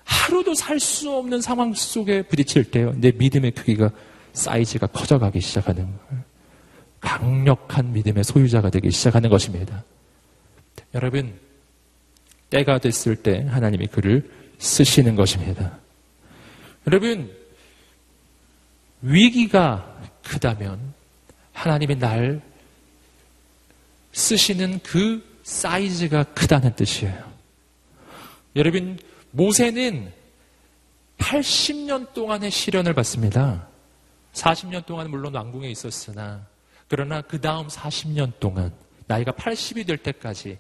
[0.04, 2.94] 하루도 살 수 없는 상황 속에 부딪힐 때요.
[2.96, 3.90] 내 믿음의 크기가
[4.32, 6.24] 사이즈가 커져가기 시작하는 거예요.
[7.00, 9.84] 강력한 믿음의 소유자가 되기 시작하는 것입니다.
[10.94, 11.34] 여러분,
[12.48, 15.76] 때가 됐을 때 하나님이 그를 쓰시는 것입니다.
[16.86, 17.30] 여러분,
[19.02, 20.94] 위기가 크다면
[21.52, 22.40] 하나님이 날
[24.12, 27.32] 쓰시는 그 사이즈가 크다는 뜻이에요.
[28.54, 28.98] 여러분,
[29.32, 30.12] 모세는
[31.18, 33.66] 80년 동안의 시련을 받습니다.
[34.32, 36.46] 40년 동안 물론 왕궁에 있었으나
[36.88, 38.72] 그러나 그 다음 40년 동안
[39.06, 40.58] 나이가 80이 될 때까지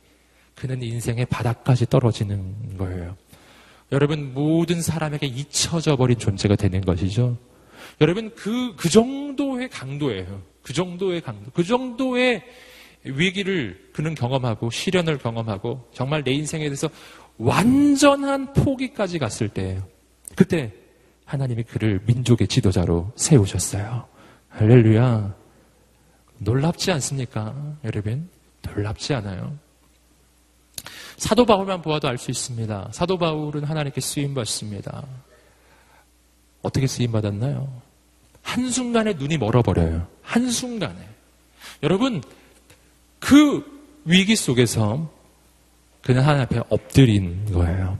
[0.54, 3.16] 그는 인생의 바닥까지 떨어지는 거예요.
[3.92, 7.36] 여러분 모든 사람에게 잊혀져 버린 존재가 되는 것이죠.
[8.00, 10.42] 여러분 그, 그 정도의 강도예요.
[10.62, 11.50] 그 정도의 강도.
[11.52, 12.42] 그 정도의
[13.04, 16.88] 위기를 그는 경험하고 시련을 경험하고 정말 내 인생에 대해서
[17.36, 19.86] 완전한 포기까지 갔을 때예요.
[20.36, 20.72] 그때
[21.24, 24.06] 하나님이 그를 민족의 지도자로 세우셨어요.
[24.48, 25.34] 할렐루야.
[26.38, 27.76] 놀랍지 않습니까?
[27.84, 28.28] 여러분?
[28.62, 29.58] 놀랍지 않아요?
[31.16, 32.90] 사도 바울만 보아도 알 수 있습니다.
[32.92, 35.04] 사도 바울은 하나님께 쓰임 받습니다.
[36.62, 37.82] 어떻게 쓰임 받았나요?
[38.42, 40.06] 한순간에 눈이 멀어버려요.
[40.22, 41.08] 한순간에.
[41.82, 42.22] 여러분,
[43.18, 43.64] 그
[44.04, 45.10] 위기 속에서
[46.02, 47.98] 그는 하나님 앞에 엎드린 거예요.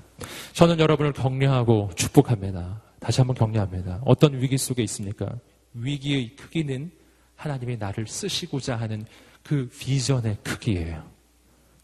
[0.52, 2.80] 저는 여러분을 격려하고 축복합니다.
[3.00, 4.00] 다시 한번 격려합니다.
[4.04, 5.28] 어떤 위기 속에 있습니까?
[5.74, 6.90] 위기의 크기는
[7.36, 9.04] 하나님이 나를 쓰시고자 하는
[9.42, 11.04] 그 비전의 크기예요.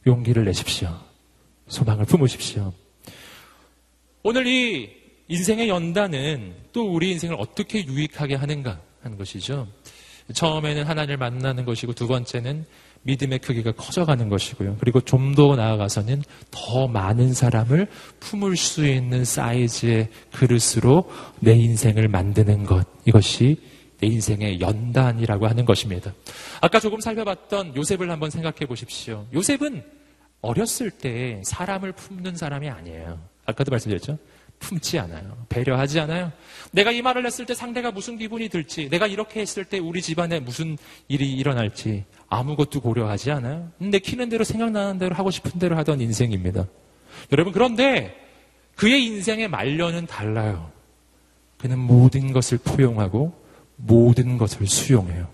[0.07, 0.97] 용기를 내십시오.
[1.69, 2.73] 소망을 품으십시오.
[4.23, 4.91] 오늘 이
[5.29, 9.69] 인생의 연단은 또 우리 인생을 어떻게 유익하게 하는가 하는 것이죠.
[10.33, 12.67] 처음에는 하나님을 만나는 것이고 두 번째는
[13.03, 14.77] 믿음의 크기가 커져가는 것이고요.
[14.81, 17.87] 그리고 좀 더 나아가서는 더 많은 사람을
[18.21, 22.87] 품을 수 있는 사이즈의 그릇으로 내 인생을 만드는 것.
[23.05, 23.57] 이것이
[24.01, 26.13] 내 인생의 연단이라고 하는 것입니다.
[26.61, 29.27] 아까 조금 살펴봤던 요셉을 한번 생각해 보십시오.
[29.33, 29.98] 요셉은
[30.49, 33.19] 어렸을 때 사람을 품는 사람이 아니에요.
[33.45, 34.19] 아까도 말씀드렸죠?
[34.59, 35.47] 품지 않아요.
[35.51, 36.33] 배려하지 않아요.
[36.73, 40.41] 내가 이 말을 했을 때 상대가 무슨 기분이 들지, 내가 이렇게 했을 때 우리 집안에
[40.41, 43.71] 무슨 일이 일어날지 아무것도 고려하지 않아요.
[43.79, 46.67] 내 키는 대로 생각나는 대로 하고 싶은 대로 하던 인생입니다.
[47.31, 48.17] 여러분, 그런데
[48.75, 50.71] 그의 인생의 말년은 달라요.
[51.59, 53.35] 그는 모든 것을 포용하고
[53.77, 55.29] 모든 것을 수용해요.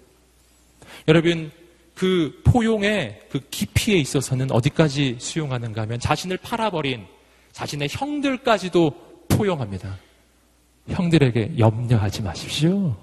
[1.07, 1.50] 여러분,
[1.94, 7.07] 그 포용의 그 깊이에 있어서는 어디까지 수용하는가 하면 자신을 팔아버린
[7.52, 9.96] 자신의 형들까지도 포용합니다.
[10.88, 12.96] 형들에게 염려하지 마십시오.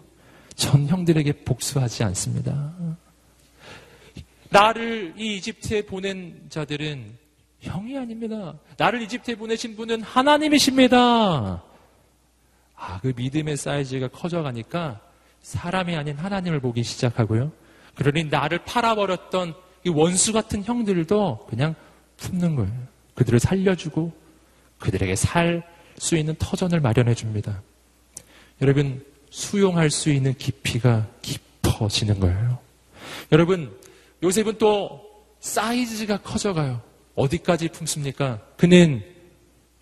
[0.56, 2.74] 전 형들에게 복수하지 않습니다.
[4.50, 7.18] 나를 이 이집트에 보낸 자들은
[7.62, 8.56] 형이 아닙니다.
[8.78, 11.64] 나를 이집트에 보내신 분은 하나님이십니다.
[12.76, 15.00] 아, 그 믿음의 사이즈가 커져가니까
[15.42, 17.52] 사람이 아닌 하나님을 보기 시작하고요.
[18.04, 19.54] 그러니 나를 팔아버렸던
[19.86, 21.76] 이 원수 같은 형들도 그냥
[22.18, 22.72] 품는 거예요.
[23.16, 24.12] 그들을 살려주고
[24.80, 27.62] 그들에게 살 수 있는 터전을 마련해 줍니다.
[28.60, 32.58] 여러분, 수용할 수 있는 깊이가 깊어지는 거예요.
[33.32, 33.72] 여러분,
[34.24, 35.00] 요셉은 또
[35.40, 36.82] 사이즈가 커져가요.
[37.14, 38.42] 어디까지 품습니까?
[38.58, 39.04] 그는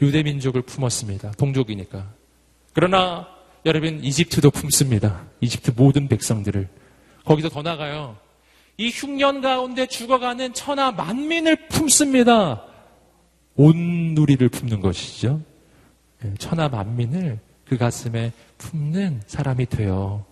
[0.01, 1.31] 유대 민족을 품었습니다.
[1.31, 2.11] 동족이니까.
[2.73, 3.27] 그러나
[3.65, 5.25] 여러분 이집트도 품습니다.
[5.39, 6.67] 이집트 모든 백성들을
[7.25, 8.17] 거기서 더 나가요.
[8.77, 12.63] 이 흉년 가운데 죽어가는 천하 만민을 품습니다.
[13.55, 15.41] 온 누리를 품는 것이죠.
[16.23, 20.25] 예, 천하 만민을 그 가슴에 품는 사람이 되어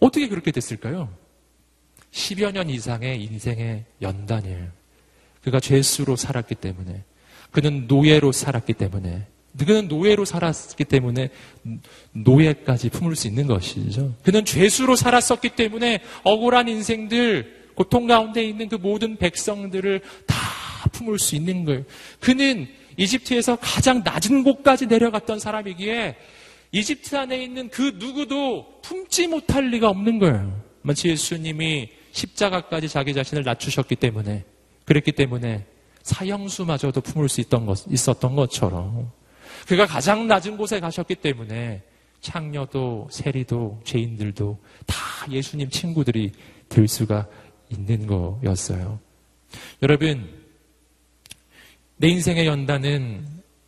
[0.00, 1.08] 어떻게 그렇게 됐을까요?
[2.12, 4.68] 10여 년 이상의 인생의 연단이에요.
[5.42, 7.04] 그가 죄수로 살았기 때문에,
[7.50, 11.30] 그는 노예로 살았기 때문에, 그는 노예로 살았기 때문에
[12.12, 14.14] 노예까지 품을 수 있는 것이죠.
[14.22, 20.36] 그는 죄수로 살았었기 때문에 억울한 인생들, 고통 가운데 있는 그 모든 백성들을 다
[20.92, 21.84] 품을 수 있는 거예요.
[22.20, 26.16] 그는 이집트에서 가장 낮은 곳까지 내려갔던 사람이기에
[26.72, 30.60] 이집트 안에 있는 그 누구도 품지 못할 리가 없는 거예요.
[30.82, 34.44] 마치 예수님이 십자가까지 자기 자신을 낮추셨기 때문에
[34.84, 35.64] 그랬기 때문에
[36.02, 39.10] 사형수마저도 품을 수 있던 것, 있었던 것처럼
[39.66, 41.82] 그가 가장 낮은 곳에 가셨기 때문에
[42.20, 44.96] 창녀도 세리도 죄인들도 다
[45.30, 46.32] 예수님 친구들이
[46.68, 47.26] 될 수가
[47.70, 48.98] 있는 거였어요.
[49.82, 50.28] 여러분,
[51.96, 53.26] 내 인생의 연단은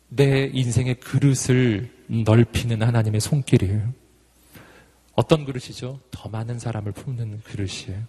[0.09, 3.93] 내 인생의 그릇을 넓히는 하나님의 손길이에요.
[5.15, 5.99] 어떤 그릇이죠?
[6.11, 8.03] 더 많은 사람을 품는 그릇이에요.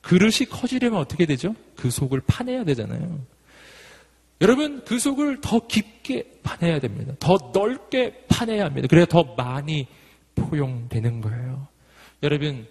[0.00, 1.54] 그릇이 커지려면 어떻게 되죠?
[1.76, 3.20] 그 속을 파내야 되잖아요.
[4.42, 7.14] 여러분, 그 속을 더 깊게 파내야 됩니다.
[7.20, 8.88] 더 넓게 파내야 합니다.
[8.88, 9.86] 그래야 더 많이
[10.34, 11.68] 포용되는 거예요.
[12.24, 12.66] 여러분,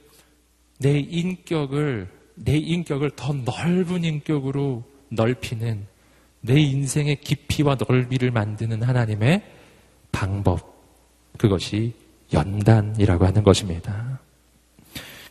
[0.79, 5.87] 내 인격을, 내 인격을 더 넓은 인격으로 넓히는
[6.41, 9.41] 내 인생의 깊이와 넓이를 만드는 하나님의
[10.11, 10.71] 방법.
[11.37, 11.93] 그것이
[12.33, 14.19] 연단이라고 하는 것입니다.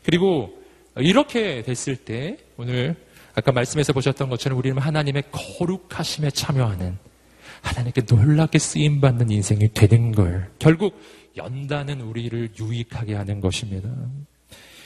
[0.03, 0.59] 그리고
[0.97, 2.97] 이렇게 됐을 때 오늘
[3.35, 6.99] 아까 말씀에서 보셨던 것처럼 우리는 하나님의 거룩하심에 참여하는
[7.63, 11.01] 하나님께 놀랍게 쓰임 받는 인생이 되는 걸 결국
[11.37, 13.89] 연단은 우리를 유익하게 하는 것입니다.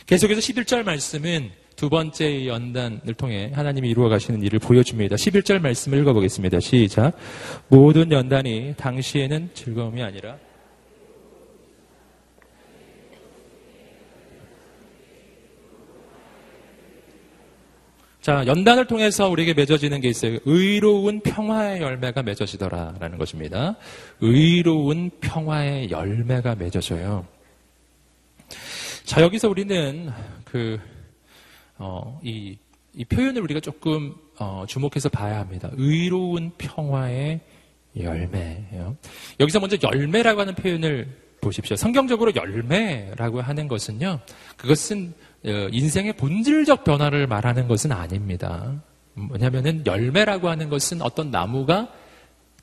[0.06, 5.16] 계속해서 11절 말씀은 두 번째 연단을 통해 하나님이 이루어 가시는 일을 보여줍니다.
[5.16, 6.60] 11절 말씀을 읽어보겠습니다.
[6.60, 7.12] 시작.
[7.68, 10.36] 모든 연단이 당시에는 즐거움이 아니라
[18.24, 20.38] 자, 연단을 통해서 우리에게 맺어지는 게 있어요.
[20.46, 23.76] 의로운 평화의 열매가 맺어지더라라는 것입니다.
[24.22, 27.26] 의로운 평화의 열매가 맺어져요.
[29.04, 30.10] 자, 여기서 우리는
[30.46, 30.80] 그,
[31.76, 32.56] 어, 이,
[32.94, 35.68] 이 표현을 우리가 조금, 어, 주목해서 봐야 합니다.
[35.74, 37.40] 의로운 평화의
[37.94, 38.96] 열매예요.
[39.38, 41.76] 여기서 먼저 열매라고 하는 표현을 보십시오.
[41.76, 44.18] 성경적으로 열매라고 하는 것은요,
[44.56, 48.72] 그것은 어, 인생의 본질적 변화를 말하는 것은 아닙니다.
[49.14, 51.88] 뭐냐면은 열매라고 하는 것은 어떤 나무가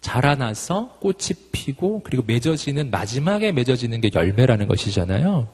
[0.01, 5.47] 자라나서 꽃이 피고 그리고 맺어지는 마지막에 맺어지는 게 열매라는 것이잖아요.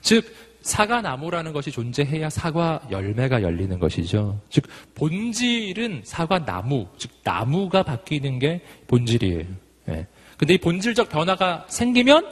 [0.00, 0.24] 즉
[0.62, 4.40] 사과 나무라는 것이 존재해야 사과 열매가 열리는 것이죠.
[4.50, 4.64] 즉
[4.94, 9.44] 본질은 사과 나무, 즉 나무가 바뀌는 게 본질이에요.
[9.88, 10.06] 예.
[10.36, 12.26] 근데 이 본질적 변화가 생기면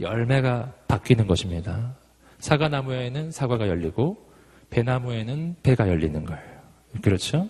[0.00, 1.94] 열매가 바뀌는 것입니다.
[2.44, 4.18] 사과나무에는 사과가 열리고
[4.68, 6.42] 배나무에는 배가 열리는 거예요.
[7.00, 7.48] 그렇죠?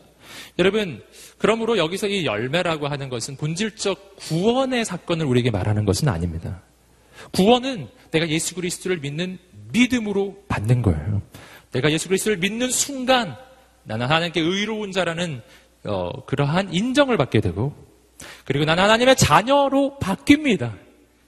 [0.61, 1.03] 여러분,
[1.37, 6.63] 그러므로 여기서 이 열매라고 하는 것은 본질적 구원의 사건을 우리에게 말하는 것은 아닙니다.
[7.33, 9.39] 구원은 내가 예수 그리스도를 믿는
[9.73, 11.23] 믿음으로 받는 거예요.
[11.73, 13.37] 내가 예수 그리스도를 믿는 순간
[13.83, 15.43] 나는 하나님께 의로운 자라는
[15.87, 17.75] 어, 그러한 인정을 받게 되고
[18.45, 20.73] 그리고 나는 하나님의 자녀로 바뀝니다.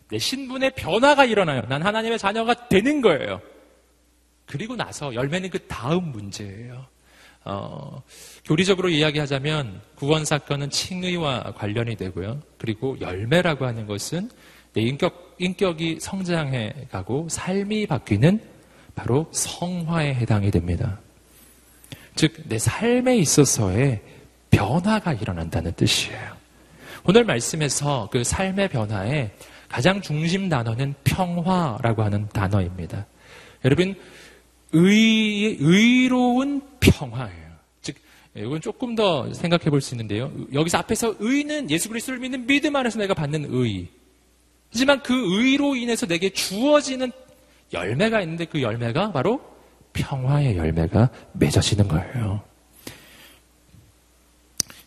[0.09, 1.63] 내 신분의 변화가 일어나요.
[1.69, 3.41] 난 하나님의 자녀가 되는 거예요.
[4.47, 6.87] 그리고 나서 열매는 그 다음 문제예요.
[7.45, 8.03] 어,
[8.45, 12.41] 교리적으로 이야기하자면 구원 사건은 칭의와 관련이 되고요.
[12.59, 14.31] 그리고 열매라고 하는 것은
[14.73, 18.41] 내 인격, 인격이 성장해 가고 삶이 바뀌는
[18.95, 20.99] 바로 성화에 해당이 됩니다.
[22.15, 24.01] 즉, 내 삶에 있어서의
[24.51, 26.35] 변화가 일어난다는 뜻이에요.
[27.05, 29.31] 오늘 말씀에서 그 삶의 변화에
[29.69, 33.07] 가장 중심 단어는 평화라고 하는 단어입니다.
[33.65, 33.95] 여러분,
[34.73, 37.47] 의, 의로운 평화예요.
[37.83, 37.97] 즉,
[38.35, 40.31] 이건 조금 더 생각해 볼 수 있는데요.
[40.53, 43.89] 여기서 앞에서 의는 예수 그리스도를 믿는 믿음 안에서 내가 받는 의.
[44.73, 47.13] 하지만 그 의로 인해서 내게 주어지는
[47.73, 49.41] 열매가 있는데 그 열매가 바로
[49.93, 52.43] 평화의 열매가 맺어지는 거예요.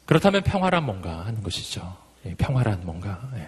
[0.06, 1.96] 그렇다면 평화란 뭔가 하는 것이죠.
[2.26, 3.30] 예, 평화란 뭔가.
[3.36, 3.48] 예.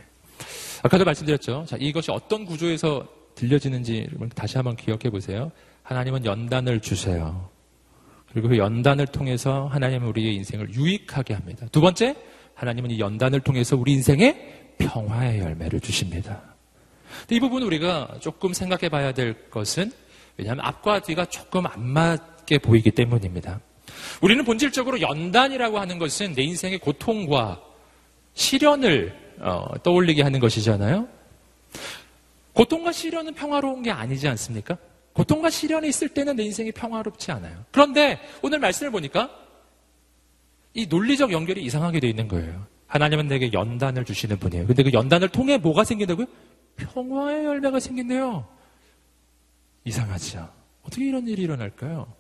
[0.84, 1.66] 아까도 말씀드렸죠.
[1.68, 5.52] 자, 이것이 어떤 구조에서 들려지는지 다시 한번 기억해 보세요.
[5.84, 7.50] 하나님은 연단을 주세요.
[8.32, 11.68] 그리고 그 연단을 통해서 하나님은 우리의 인생을 유익하게 합니다.
[11.72, 12.16] 두 번째,
[12.56, 16.42] 하나님은 이 연단을 통해서 우리 인생에 평화의 열매를 주십니다.
[17.30, 19.92] 이 부분 우리가 조금 생각해 봐야 될 것은
[20.38, 23.60] 왜냐하면 앞과 뒤가 조금 안 맞게 보이기 때문입니다.
[24.22, 27.62] 우리는 본질적으로 연단이라고 하는 것은 내 인생의 고통과
[28.34, 31.08] 시련을 어, 떠올리게 하는 것이잖아요.
[32.54, 34.78] 고통과 시련은 평화로운 게 아니지 않습니까?
[35.14, 37.66] 고통과 시련이 있을 때는 내 인생이 평화롭지 않아요.
[37.72, 39.30] 그런데 오늘 말씀을 보니까
[40.74, 42.66] 이 논리적 연결이 이상하게 돼 있는 거예요.
[42.88, 44.68] 하나님은 내게 연단을 주시는 분이에요.
[44.68, 46.26] 근데 그 연단을 통해 뭐가 생긴다고요?
[46.78, 48.48] 평화의 열매가 생긴대요.
[49.86, 50.50] 이상하죠.
[50.84, 52.14] 어떻게 이런 일이 일어날까요?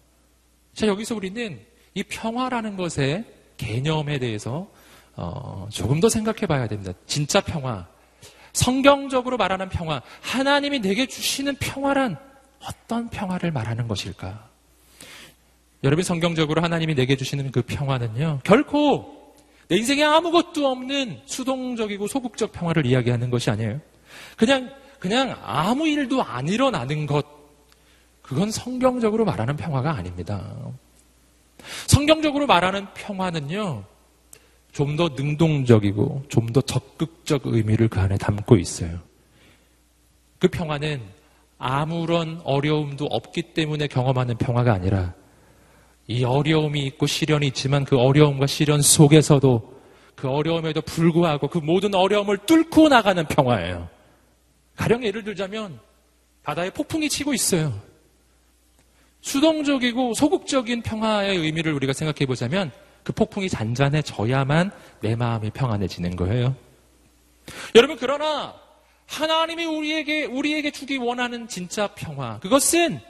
[0.73, 1.59] 자, 여기서 우리는
[1.93, 3.25] 이 평화라는 것의
[3.57, 4.69] 개념에 대해서
[5.15, 6.93] 어, 조금 더 생각해 봐야 됩니다.
[7.05, 7.87] 진짜 평화.
[8.53, 10.01] 성경적으로 말하는 평화.
[10.21, 12.17] 하나님이 내게 주시는 평화란
[12.67, 14.49] 어떤 평화를 말하는 것일까?
[15.83, 18.41] 여러분 성경적으로 하나님이 내게 주시는 그 평화는요.
[18.43, 19.33] 결코
[19.67, 23.79] 내 인생에 아무것도 없는 수동적이고 소극적 평화를 이야기하는 것이 아니에요.
[24.37, 27.25] 그냥 그냥 아무 일도 안 일어나는 것.
[28.21, 30.55] 그건 성경적으로 말하는 평화가 아닙니다.
[31.87, 33.85] 성경적으로 말하는 평화는요.
[34.71, 38.99] 좀 더 능동적이고 좀 더 적극적 의미를 그 안에 담고 있어요.
[40.39, 41.01] 그 평화는
[41.61, 45.13] 아무런 어려움도 없기 때문에 경험하는 평화가 아니라
[46.07, 49.79] 이 어려움이 있고 시련이 있지만 그 어려움과 시련 속에서도
[50.15, 53.87] 그 어려움에도 불구하고 그 모든 어려움을 뚫고 나가는 평화예요.
[54.75, 55.79] 가령 예를 들자면
[56.41, 57.79] 바다에 폭풍이 치고 있어요.
[59.21, 62.71] 수동적이고 소극적인 평화의 의미를 우리가 생각해 보자면
[63.03, 66.55] 그 폭풍이 잔잔해져야만 내 마음이 평안해지는 거예요.
[67.75, 68.55] 여러분 그러나
[69.11, 73.01] 하나님이 우리에게 우리에게 주기 원하는 진짜 평화 그것은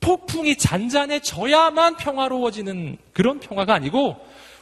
[0.00, 4.16] 폭풍이 잔잔해져야만 평화로워지는 그런 평화가 아니고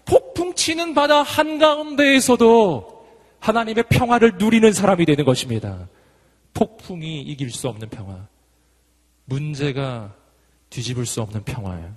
[0.04, 3.06] 폭풍 치는 바다 한가운데에서도
[3.38, 5.88] 하나님의 평화를 누리는 사람이 되는 것입니다.
[6.52, 8.26] 폭풍이 이길 수 없는 평화.
[9.26, 10.12] 문제가
[10.68, 11.94] 뒤집을 수 없는 평화예요.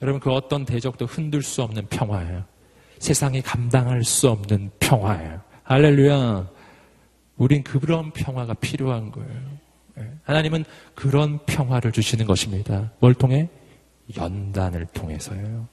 [0.00, 2.44] 여러분 그 어떤 대적도 흔들 수 없는 평화예요.
[3.00, 5.40] 세상이 감당할 수 없는 평화예요.
[5.64, 6.53] 할렐루야.
[7.36, 9.58] 우린 그런 평화가 필요한 거예요.
[9.98, 10.10] 예.
[10.24, 10.64] 하나님은
[10.94, 12.90] 그런 평화를 주시는 것입니다.
[13.00, 13.48] 뭘 통해?
[14.16, 15.66] 연단을 통해서요.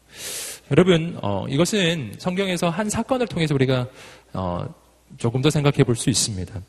[0.71, 3.87] 여러분, 어, 이것은 성경에서 한 사건을 통해서 우리가
[4.33, 4.73] 어,
[5.17, 6.61] 조금 더 생각해 볼 수 있습니다.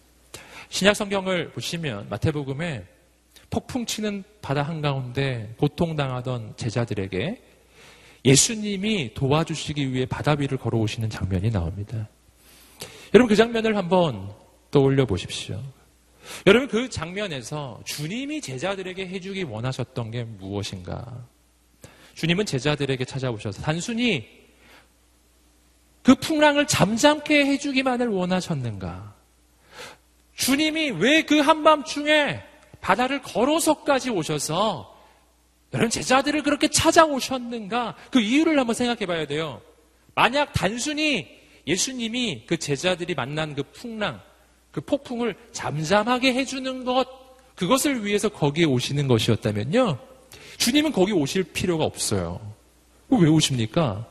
[0.68, 2.84] 신약 성경을 보시면 마태복음에
[3.50, 7.42] 폭풍 치는 바다 한가운데 고통당하던 제자들에게
[8.24, 12.08] 예수님이 도와주시기 위해 바다 위를 걸어오시는 장면이 나옵니다.
[13.14, 14.32] 여러분 그 장면을 한번
[14.72, 15.62] 떠올려 보십시오.
[16.46, 21.24] 여러분 그 장면에서 주님이 제자들에게 해주기 원하셨던 게 무엇인가?
[22.14, 24.28] 주님은 제자들에게 찾아오셔서 단순히
[26.02, 29.14] 그 풍랑을 잠잠케 해주기만을 원하셨는가?
[30.34, 32.42] 주님이 왜 그 한밤중에
[32.80, 34.90] 바다를 걸어서까지 오셔서
[35.72, 37.96] 여러분 제자들을 그렇게 찾아오셨는가?
[38.10, 39.62] 그 이유를 한번 생각해 봐야 돼요.
[40.14, 41.28] 만약 단순히
[41.66, 44.20] 예수님이 그 제자들이 만난 그 풍랑,
[44.72, 47.06] 그 폭풍을 잠잠하게 해주는 것,
[47.54, 49.98] 그것을 위해서 거기에 오시는 것이었다면요.
[50.56, 52.40] 주님은 거기 오실 필요가 없어요.
[53.10, 54.06] 왜 오십니까?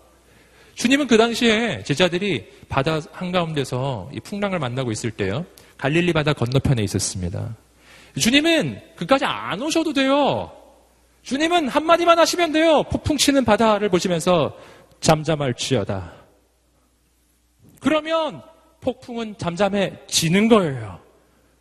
[0.75, 5.45] 주님은 그 당시에 제자들이 바다 한가운데서 이 풍랑을 만나고 있을 때요.
[5.77, 7.55] 갈릴리 바다 건너편에 있었습니다.
[8.19, 10.51] 주님은 그까지 안 오셔도 돼요.
[11.23, 12.83] 주님은 한마디만 하시면 돼요.
[12.83, 14.55] 폭풍 치는 바다를 보시면서
[15.01, 16.13] 잠잠할지어다.
[17.79, 18.43] 그러면
[18.81, 20.99] 폭풍은 잠잠해지는 거예요.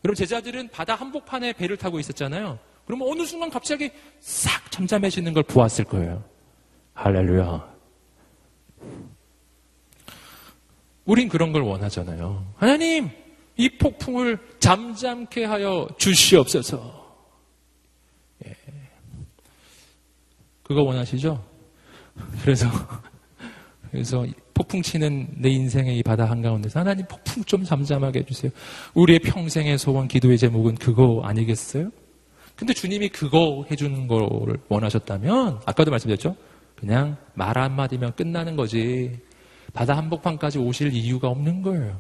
[0.03, 2.59] 그럼 제자들은 바다 한복판에 배를 타고 있었잖아요.
[2.87, 3.91] 그러면 어느 순간 갑자기
[4.21, 6.25] 싹 잠잠해지는 걸 보았을 거예요.
[6.95, 7.71] 할렐루야.
[11.05, 12.55] 우린 그런 걸 원하잖아요.
[12.57, 13.11] 하나님,
[13.57, 17.17] 이 폭풍을 잠잠케 하여 주시옵소서.
[18.47, 18.57] 예.
[20.63, 21.45] 그거 원하시죠?
[22.43, 22.67] 그래서,
[23.91, 24.25] 그래서
[24.61, 28.53] 폭풍 치는 내 인생의 이 바다 한가운데서 하나님 폭풍 좀 잠잠하게 해주세요.
[28.93, 31.91] 우리의 평생의 소원, 기도의 제목은 그거 아니겠어요?
[32.57, 36.37] 근데 주님이 그거 해주는 거를 원하셨다면, 아까도 말씀드렸죠?
[36.77, 39.19] 그냥 말 한마디면 끝나는 거지.
[39.73, 41.99] 바다 한복판까지 오실 이유가 없는 거예요.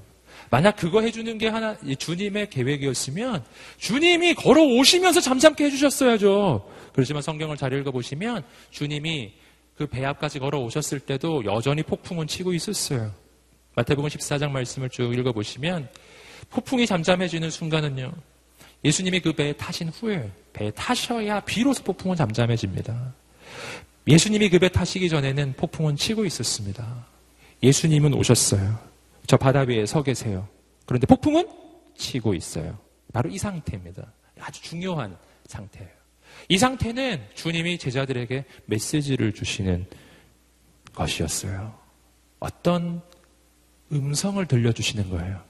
[0.50, 3.42] 만약 그거 해주는 게 하나, 주님의 계획이었으면,
[3.78, 6.68] 주님이 걸어오시면서 잠잠게 해주셨어야죠.
[6.92, 9.32] 그렇지만 성경을 잘 읽어보시면, 주님이
[9.81, 13.14] 그 배 앞까지 걸어오셨을 때도 여전히 폭풍은 치고 있었어요.
[13.76, 15.89] 마태복음 14장 말씀을 쭉 읽어보시면,
[16.51, 18.12] 폭풍이 잠잠해지는 순간은요,
[18.85, 23.14] 예수님이 그 배에 타신 후에 배에 타셔야 비로소 폭풍은 잠잠해집니다.
[24.07, 27.07] 예수님이 그 배 타시기 전에는 폭풍은 치고 있었습니다.
[27.62, 28.78] 예수님은 오셨어요.
[29.26, 30.47] 저 바다 위에 서 계세요.
[30.85, 31.49] 그런데 폭풍은
[31.97, 32.78] 치고 있어요.
[33.14, 34.12] 바로 이 상태입니다.
[34.41, 35.16] 아주 중요한
[35.47, 35.99] 상태예요.
[36.49, 39.87] 이 상태는 주님이 제자들에게 메시지를 주시는
[40.95, 41.74] 것이었어요.
[42.39, 43.03] 어떤
[43.93, 45.41] 음성을 들려주시는 거예요.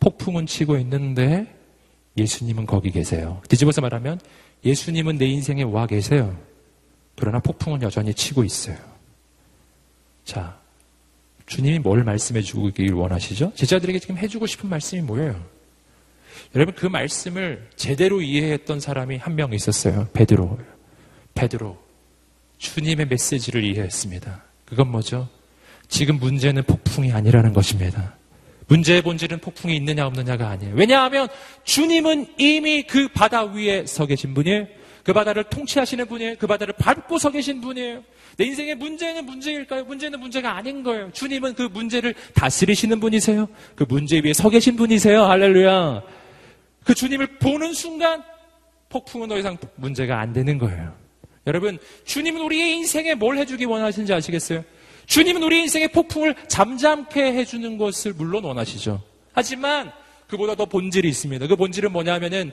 [0.00, 1.54] 폭풍은 치고 있는데
[2.16, 3.42] 예수님은 거기 계세요.
[3.48, 4.20] 뒤집어서 말하면
[4.64, 6.38] 예수님은 내 인생에 와 계세요.
[7.16, 8.76] 그러나 폭풍은 여전히 치고 있어요.
[10.24, 10.58] 자,
[11.46, 13.52] 주님이 뭘 말씀해 주길 원하시죠?
[13.54, 15.42] 제자들에게 지금 해주고 싶은 말씀이 뭐예요?
[16.54, 20.08] 여러분 그 말씀을 제대로 이해했던 사람이 한 명 있었어요.
[20.12, 20.58] 베드로.
[21.34, 21.78] 베드로.
[22.58, 24.42] 주님의 메시지를 이해했습니다.
[24.64, 25.28] 그건 뭐죠?
[25.88, 28.16] 지금 문제는 폭풍이 아니라는 것입니다.
[28.66, 30.74] 문제의 본질은 폭풍이 있느냐 없느냐가 아니에요.
[30.74, 31.28] 왜냐하면
[31.64, 34.66] 주님은 이미 그 바다 위에 서 계신 분이에요.
[35.04, 36.34] 그 바다를 통치하시는 분이에요.
[36.38, 38.02] 그 바다를 밟고 서 계신 분이에요.
[38.36, 39.84] 내 인생의 문제는 문제일까요?
[39.84, 41.10] 문제는 문제가 아닌 거예요.
[41.12, 43.48] 주님은 그 문제를 다스리시는 분이세요.
[43.74, 45.24] 그 문제 위에 서 계신 분이세요.
[45.24, 46.02] 할렐루야.
[46.88, 48.24] 그 주님을 보는 순간
[48.88, 50.96] 폭풍은 더 이상 문제가 안 되는 거예요.
[51.46, 54.64] 여러분, 주님은 우리의 인생에 뭘 해주기 원하시는지 아시겠어요?
[55.04, 59.02] 주님은 우리 인생의 폭풍을 잠잠케 해주는 것을 물론 원하시죠.
[59.34, 59.92] 하지만
[60.28, 61.46] 그보다 더 본질이 있습니다.
[61.46, 62.52] 그 본질은 뭐냐면은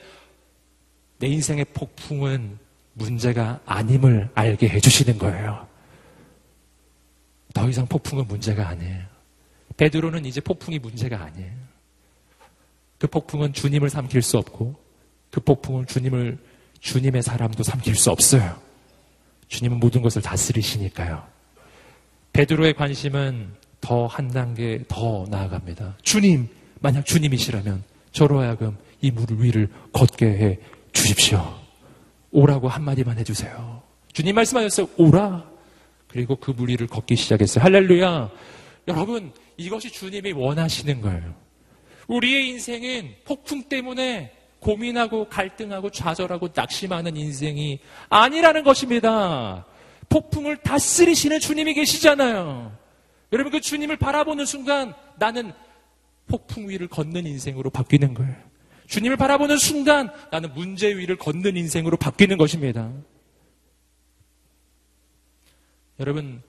[1.20, 2.60] 내 인생의 폭풍은
[2.92, 5.66] 문제가 아님을 알게 해주시는 거예요.
[7.54, 9.00] 더 이상 폭풍은 문제가 아니에요.
[9.78, 11.65] 베드로는 이제 폭풍이 문제가 아니에요.
[12.98, 14.76] 그 폭풍은 주님을 삼킬 수 없고
[15.32, 16.38] 그 폭풍은 주님을
[16.80, 18.56] 주님의 사람도 삼킬 수 없어요.
[19.48, 21.24] 주님은 모든 것을 다스리시니까요.
[22.34, 25.98] 베드로의 관심은 더 한 단계 더 나아갑니다.
[26.02, 26.48] 주님,
[26.80, 30.60] 만약 주님이시라면 저로 하여금 이 물 위를 걷게 해
[30.94, 31.54] 주십시오.
[32.32, 33.82] 오라고 한마디만 해주세요.
[34.14, 34.88] 주님 말씀하셨어요.
[34.98, 35.46] 오라.
[36.08, 37.64] 그리고 그물 위를 걷기 시작했어요.
[37.64, 38.30] 할렐루야.
[38.88, 41.36] 여러분, 이것이 주님이 원하시는 거예요.
[42.08, 47.80] 우리의 인생은 폭풍 때문에 고민하고 갈등하고 좌절하고 낙심하는 인생이
[48.10, 49.66] 아니라는 것입니다.
[50.10, 52.76] 폭풍을 다스리시는 주님이 계시잖아요.
[53.32, 55.52] 여러분 그 주님을 바라보는 순간 나는
[56.28, 58.36] 폭풍 위를 걷는 인생으로 바뀌는 거예요.
[58.88, 62.92] 주님을 바라보는 순간 나는 문제 위를 걷는 인생으로 바뀌는 것입니다.
[66.00, 66.42] 여러분,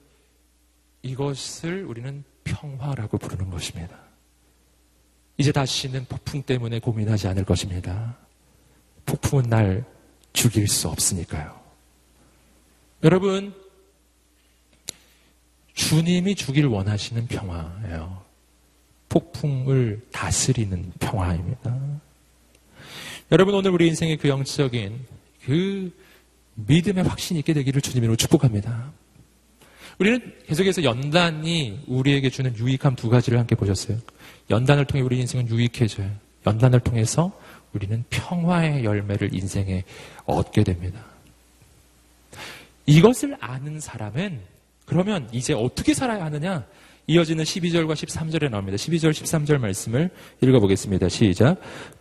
[1.01, 4.06] 이것을 우리는 평화라고 부르는 것입니다.
[5.37, 8.17] 이제 다시는 폭풍 때문에 고민하지 않을 것입니다.
[9.05, 9.85] 폭풍은 날
[10.33, 11.59] 죽일 수 없으니까요.
[13.03, 13.53] 여러분,
[15.73, 18.23] 주님이 주길 원하시는 평화예요.
[19.09, 21.77] 폭풍을 다스리는 평화입니다.
[23.31, 25.05] 여러분, 오늘 우리 인생의 그 영적인
[25.45, 25.93] 그
[26.55, 28.91] 믿음의 확신이 있게 되기를 주님으로 축복합니다.
[29.99, 33.97] 우리는 계속해서 연단이 우리에게 주는 유익함 두 가지를 함께 보셨어요.
[34.49, 36.09] 연단을 통해 우리 인생은 유익해져요.
[36.45, 37.31] 연단을 통해서
[37.73, 39.83] 우리는 평화의 열매를 인생에
[40.25, 40.99] 얻게 됩니다.
[42.85, 44.39] 이것을 아는 사람은
[44.85, 46.65] 그러면 이제 어떻게 살아야 하느냐?
[47.07, 48.77] 이어지는 12절과 13절에 나옵니다.
[48.77, 50.09] 12절, 13절 말씀을
[50.41, 51.09] 읽어보겠습니다.
[51.09, 51.59] 시작.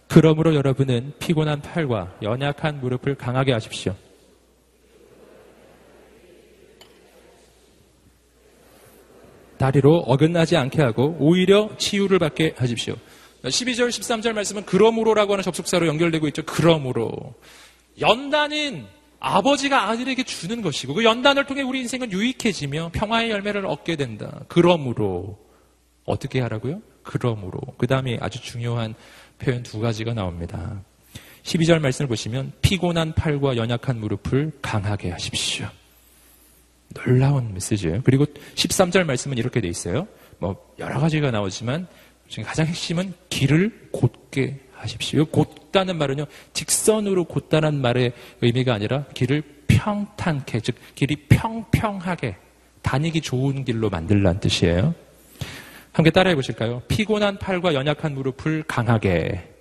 [0.08, 3.94] 그러므로 여러분은 피곤한 팔과 연약한 무릎을 강하게 하십시오.
[9.58, 12.96] 다리로 어긋나지 않게 하고 오히려 치유를 받게 하십시오.
[13.42, 16.42] 12절, 13절 말씀은 그러므로라고 하는 접속사로 연결되고 있죠.
[16.44, 17.34] 그러므로.
[18.00, 18.86] 연단은
[19.18, 24.40] 아버지가 아들에게 주는 것이고 그 연단을 통해 우리 인생은 유익해지며 평화의 열매를 얻게 된다.
[24.48, 25.38] 그러므로.
[26.04, 26.82] 어떻게 하라고요?
[27.02, 27.60] 그러므로.
[27.78, 28.94] 그 다음에 아주 중요한
[29.38, 30.82] 표현 두 가지가 나옵니다.
[31.42, 35.68] 12절 말씀을 보시면 피곤한 팔과 연약한 무릎을 강하게 하십시오.
[36.94, 38.00] 놀라운 메시지예요.
[38.04, 38.24] 그리고
[38.54, 40.06] 13절 말씀은 이렇게 돼 있어요.
[40.38, 41.86] 뭐 여러 가지가 나오지만
[42.28, 45.24] 지금 가장 핵심은 길을 곧게 하십시오.
[45.26, 48.12] 곧다는 말은요, 직선으로 곧다는 말의
[48.42, 52.36] 의미가 아니라 길을 평탄케, 즉 길이 평평하게
[52.82, 54.94] 다니기 좋은 길로 만들라는 뜻이에요.
[55.92, 56.82] 함께 따라해 보실까요?
[56.88, 59.52] 피곤한 팔과 연약한 무릎을 강하게.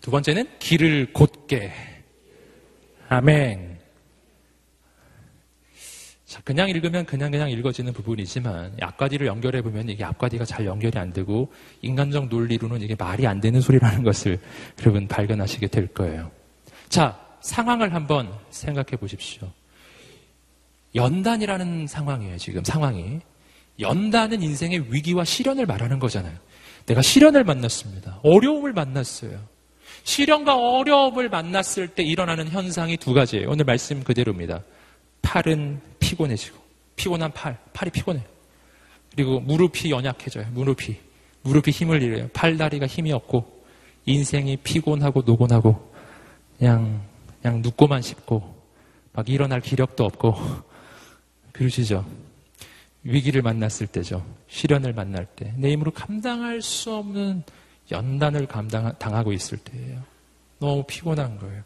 [0.00, 1.95] 두 번째는 길을 곧게.
[3.08, 3.76] 아멘.
[6.24, 11.12] 자, 그냥 읽으면 그냥 그냥 읽어지는 부분이지만 앞과디를 연결해 보면 이게 앞과디가 잘 연결이 안
[11.12, 11.52] 되고
[11.82, 14.38] 인간적 논리로는 이게 말이 안 되는 소리라는 것을
[14.80, 16.30] 여러분 발견하시게 될 거예요.
[16.88, 19.48] 자, 상황을 한번 생각해 보십시오.
[20.94, 23.20] 연단이라는 상황이에요, 지금 상황이.
[23.78, 26.36] 연단은 인생의 위기와 시련을 말하는 거잖아요.
[26.86, 28.20] 내가 시련을 만났습니다.
[28.22, 29.38] 어려움을 만났어요.
[30.06, 33.50] 시련과 어려움을 만났을 때 일어나는 현상이 두 가지예요.
[33.50, 34.62] 오늘 말씀 그대로입니다.
[35.20, 36.56] 팔은 피곤해지고,
[36.94, 38.24] 피곤한 팔, 팔이 피곤해요.
[39.10, 40.46] 그리고 무릎이 연약해져요.
[40.52, 40.96] 무릎이.
[41.42, 42.28] 무릎이 힘을 잃어요.
[42.32, 43.64] 팔다리가 힘이 없고,
[44.06, 45.92] 인생이 피곤하고 노곤하고,
[46.56, 47.02] 그냥,
[47.42, 48.54] 그냥 눕고만 싶고,
[49.12, 50.36] 막 일어날 기력도 없고,
[51.50, 52.06] 그러시죠.
[53.02, 54.24] 위기를 만났을 때죠.
[54.46, 55.52] 시련을 만날 때.
[55.56, 57.42] 내 힘으로 감당할 수 없는
[57.90, 60.02] 연단을 감당, 당하고 있을 때예요.
[60.58, 61.62] 너무 피곤한 거예요.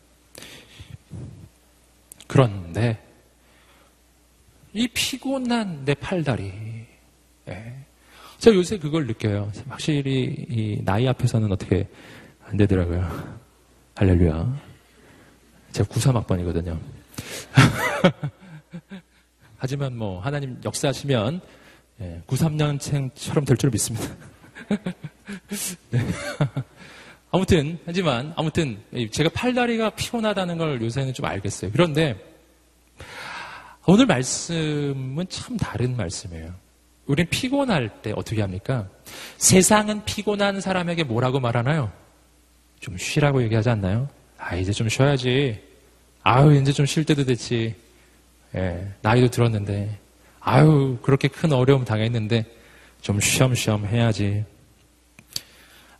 [2.26, 3.02] 그런데
[4.72, 6.52] 이 피곤한 내 팔다리.
[7.48, 7.74] 예.
[8.38, 9.50] 제가 요새 그걸 느껴요.
[9.68, 11.88] 확실히 이 나이 앞에서는 어떻게
[12.44, 13.38] 안 되더라고요.
[13.96, 14.60] 할렐루야.
[15.72, 16.78] 제가 93학번이거든요.
[19.58, 21.40] 하지만 뭐 하나님 역사하시면
[22.00, 24.06] 예, 93년생처럼 될 줄 믿습니다.
[25.90, 26.00] 네.
[27.30, 28.78] 아무튼 하지만 아무튼
[29.12, 31.70] 제가 팔다리가 피곤하다는 걸 요새는 좀 알겠어요.
[31.72, 32.18] 그런데
[33.86, 36.52] 오늘 말씀은 참 다른 말씀이에요.
[37.06, 38.88] 우린 피곤할 때 어떻게 합니까?
[39.36, 41.90] 세상은 피곤한 사람에게 뭐라고 말하나요?
[42.78, 44.08] 좀 쉬라고 얘기하지 않나요?
[44.38, 45.60] 아, 이제 좀 쉬어야지.
[46.22, 47.74] 아유, 이제 좀 쉴 때도 됐지.
[48.54, 49.98] 예, 나이도 들었는데.
[50.40, 52.44] 아유, 그렇게 큰 어려움 당했는데
[53.00, 54.44] 좀 쉬엄쉬엄 해야지.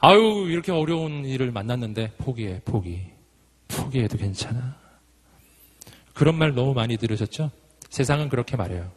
[0.01, 3.03] 아유, 이렇게 어려운 일을 만났는데 포기해, 포기.
[3.69, 4.77] 포기해도 괜찮아.
[6.15, 7.51] 그런 말 너무 많이 들으셨죠?
[7.89, 8.91] 세상은 그렇게 말해요.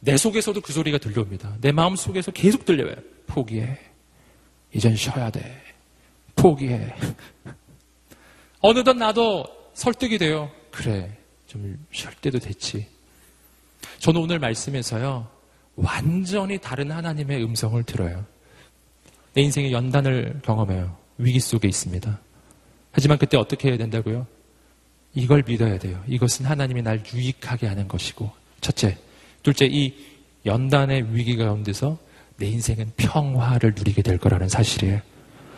[0.00, 1.56] 내 속에서도 그 소리가 들려옵니다.
[1.60, 2.96] 내 마음 속에서 계속 들려요.
[3.26, 3.78] 포기해.
[4.72, 5.60] 이젠 쉬어야 돼.
[6.34, 6.92] 포기해.
[8.60, 10.50] 어느덧 나도 설득이 돼요.
[10.70, 11.16] 그래.
[11.46, 12.86] 좀 쉴 때도 됐지.
[13.98, 15.28] 저는 오늘 말씀에서요.
[15.76, 18.24] 완전히 다른 하나님의 음성을 들어요.
[19.34, 20.96] 내 인생의 연단을 경험해요.
[21.18, 22.18] 위기 속에 있습니다.
[22.92, 24.26] 하지만 그때 어떻게 해야 된다고요?
[25.14, 26.02] 이걸 믿어야 돼요.
[26.06, 28.30] 이것은 하나님이 날 유익하게 하는 것이고.
[28.60, 28.98] 첫째.
[29.42, 29.94] 둘째, 이
[30.46, 31.98] 연단의 위기 가운데서
[32.36, 35.00] 내 인생은 평화를 누리게 될 거라는 사실이에요.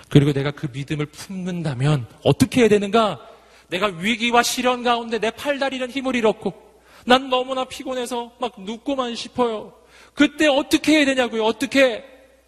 [0.08, 3.20] 그리고 내가 그 믿음을 품는다면 어떻게 해야 되는가?
[3.68, 6.52] 내가 위기와 시련 가운데 내 팔다리는 힘을 잃었고
[7.06, 9.72] 난 너무나 피곤해서 막 눕고만 싶어요.
[10.14, 11.44] 그때 어떻게 해야 되냐고요?
[11.44, 12.04] 어떻게?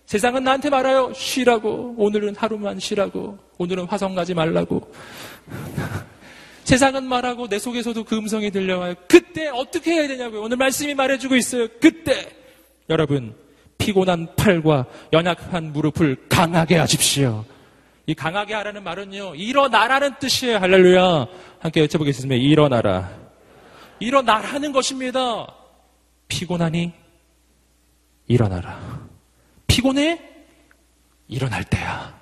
[0.07, 1.13] 세상은 나한테 말아요.
[1.15, 1.95] 쉬라고.
[1.99, 3.39] 오늘은 하루만 쉬라고.
[3.59, 4.91] 오늘은 화성 가지 말라고.
[6.65, 8.95] 세상은 말하고 내 속에서도 그 음성이 들려와요.
[9.09, 10.43] 그때 어떻게 해야 되냐고요.
[10.43, 11.69] 오늘 말씀이 말해주고 있어요.
[11.81, 12.29] 그때
[12.89, 13.35] 여러분
[13.79, 17.45] 피곤한 팔과 연약한 무릎을 강하게 하십시오.
[18.07, 19.35] 이 강하게 하라는 말은요.
[19.35, 20.59] 일어나라는 뜻이에요.
[20.59, 21.27] 할렐루야.
[21.59, 22.37] 함께 외쳐보겠습니다.
[22.37, 23.11] 일어나라.
[23.99, 25.47] 일어나라는 것입니다.
[26.29, 26.93] 피곤하니
[28.29, 29.07] 일어나라.
[29.87, 30.21] 피곤해?
[31.29, 32.21] 일어날 때야.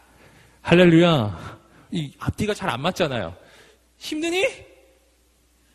[0.60, 1.58] 할렐루야.
[1.92, 3.34] 이 앞뒤가 잘 안 맞잖아요.
[3.96, 4.46] 힘드니?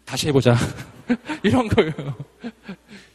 [0.06, 0.56] 다시 해보자.
[1.42, 1.94] 이런 거예요.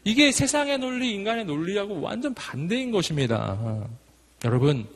[0.03, 3.87] 이게 세상의 논리, 인간의 논리하고 완전 반대인 것입니다.
[4.45, 4.89] 여러분,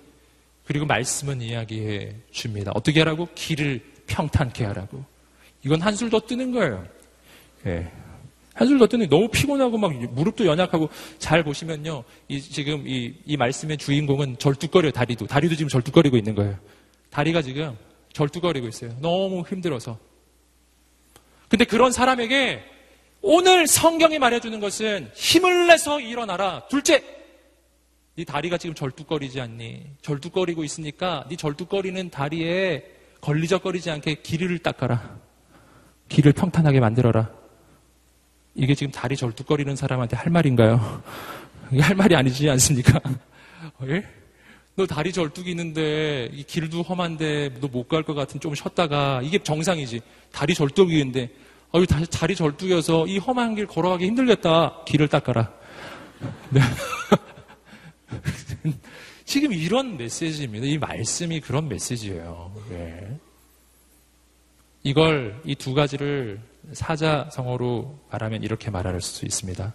[0.65, 2.73] 그리고 말씀은 이야기해 줍니다.
[2.75, 3.29] 어떻게 하라고?
[3.35, 5.05] 길을 평탄케 하라고.
[5.65, 6.85] 이건 한술 더 뜨는 거예요.
[7.67, 7.89] 예.
[8.59, 10.89] 한술 더 뜨는 너무 피곤하고 막 무릎도 연약하고
[11.21, 12.03] 잘 보시면요.
[12.27, 15.29] 이, 지금 이, 이 말씀의 주인공은 절뚝거려요, 다리도.
[15.29, 16.59] 다리도 지금 절뚝거리고 있는 거예요.
[17.11, 17.79] 다리가 지금
[18.13, 18.97] 절뚝거리고 있어요.
[19.01, 19.97] 너무 힘들어서.
[21.49, 22.65] 근데 그런 사람에게
[23.23, 26.67] 오늘 성경이 말해주는 것은 힘을 내서 일어나라.
[26.67, 27.05] 둘째,
[28.17, 29.85] 네 다리가 지금 절뚝거리지 않니?
[30.03, 32.85] 절뚝거리고 있으니까 네 절뚝거리는 다리에
[33.21, 35.17] 걸리적거리지 않게 길을 닦아라.
[36.09, 37.38] 길을 평탄하게 만들어라.
[38.59, 41.03] 이게 지금 다리 절뚝거리는 사람한테 할 말인가요?
[41.71, 42.99] 이게 할 말이 아니지 않습니까?
[43.87, 44.05] 예?
[44.75, 49.39] 너 다리 절뚝이 있는데 이 길도 험한데 너 못 갈 것 같은 좀 쉬었다가 이게
[49.39, 50.01] 정상이지.
[50.33, 51.31] 다리 절뚝이인데
[51.75, 54.83] 어유 다리 절뚝여서 이 험한 길 걸어가기 힘들겠다.
[54.87, 55.53] 길을 닦아라.
[56.51, 56.61] 네.
[59.25, 60.67] 지금 이런 메시지입니다.
[60.67, 62.53] 이 말씀이 그런 메시지예요.
[62.71, 63.19] 네.
[64.83, 66.41] 이걸 이 두 가지를
[66.73, 69.73] 사자성어로 말하면 이렇게 말할 수 있습니다.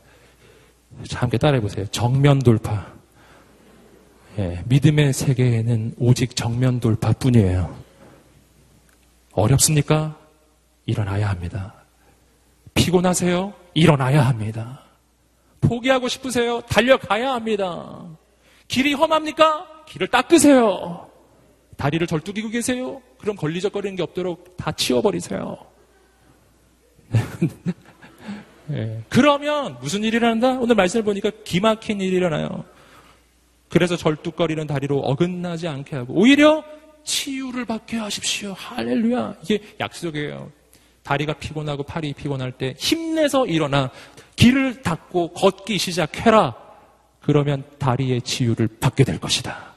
[1.08, 1.86] 자, 함께 따라해 보세요.
[1.88, 2.94] 정면 돌파.
[4.38, 7.76] 예, 믿음의 세계에는 오직 정면 돌파뿐이에요.
[9.34, 10.18] 어렵습니까?
[10.86, 11.74] 일어나야 합니다.
[12.74, 13.54] 피곤하세요?
[13.74, 14.82] 일어나야 합니다.
[15.62, 16.62] 포기하고 싶으세요?
[16.62, 18.06] 달려가야 합니다.
[18.68, 19.86] 길이 험합니까?
[19.88, 21.10] 길을 닦으세요.
[21.78, 23.02] 다리를 절뚝이고 계세요?
[23.18, 25.73] 그럼 걸리적거리는 게 없도록 다 치워버리세요.
[28.68, 29.02] 네.
[29.10, 30.52] 그러면 무슨 일이 일어난다?
[30.60, 32.66] 오늘 말씀을 보니까 기막힌 일이 일어나요.
[33.70, 36.64] 그래서 절뚝거리는 다리로 어긋나지 않게 하고 오히려
[37.04, 38.54] 치유를 받게 하십시오.
[38.54, 39.36] 할렐루야.
[39.44, 40.52] 이게 약속이에요.
[41.04, 43.92] 다리가 피곤하고 팔이 피곤할 때 힘내서 일어나
[44.36, 46.56] 길을 닦고 걷기 시작해라.
[47.20, 49.74] 그러면 다리의 치유를 받게 될 것이다.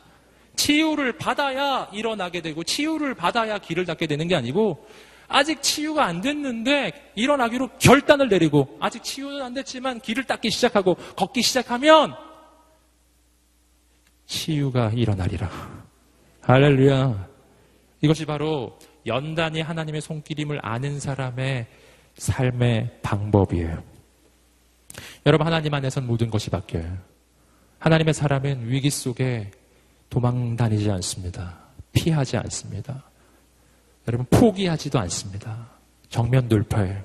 [0.56, 4.86] 치유를 받아야 일어나게 되고 치유를 받아야 길을 닦게 되는 게 아니고
[5.28, 11.42] 아직 치유가 안 됐는데 일어나기로 결단을 내리고 아직 치유는 안 됐지만 길을 닦기 시작하고 걷기
[11.42, 12.14] 시작하면
[14.26, 15.50] 치유가 일어나리라.
[16.42, 17.28] 할렐루야.
[18.02, 21.66] 이것이 바로 연단이 하나님의 손길임을 아는 사람의
[22.16, 23.82] 삶의 방법이에요.
[25.26, 26.96] 여러분, 하나님 안에선 모든 것이 바뀌어요.
[27.78, 29.50] 하나님의 사람은 위기 속에
[30.08, 31.58] 도망 다니지 않습니다.
[31.92, 33.04] 피하지 않습니다.
[34.08, 35.68] 여러분, 포기하지도 않습니다.
[36.08, 37.02] 정면 돌파예요.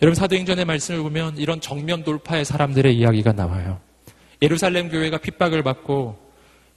[0.00, 3.80] 여러분, 사도행전의 말씀을 보면 이런 정면 돌파의 사람들의 이야기가 나와요.
[4.40, 6.18] 예루살렘 교회가 핍박을 받고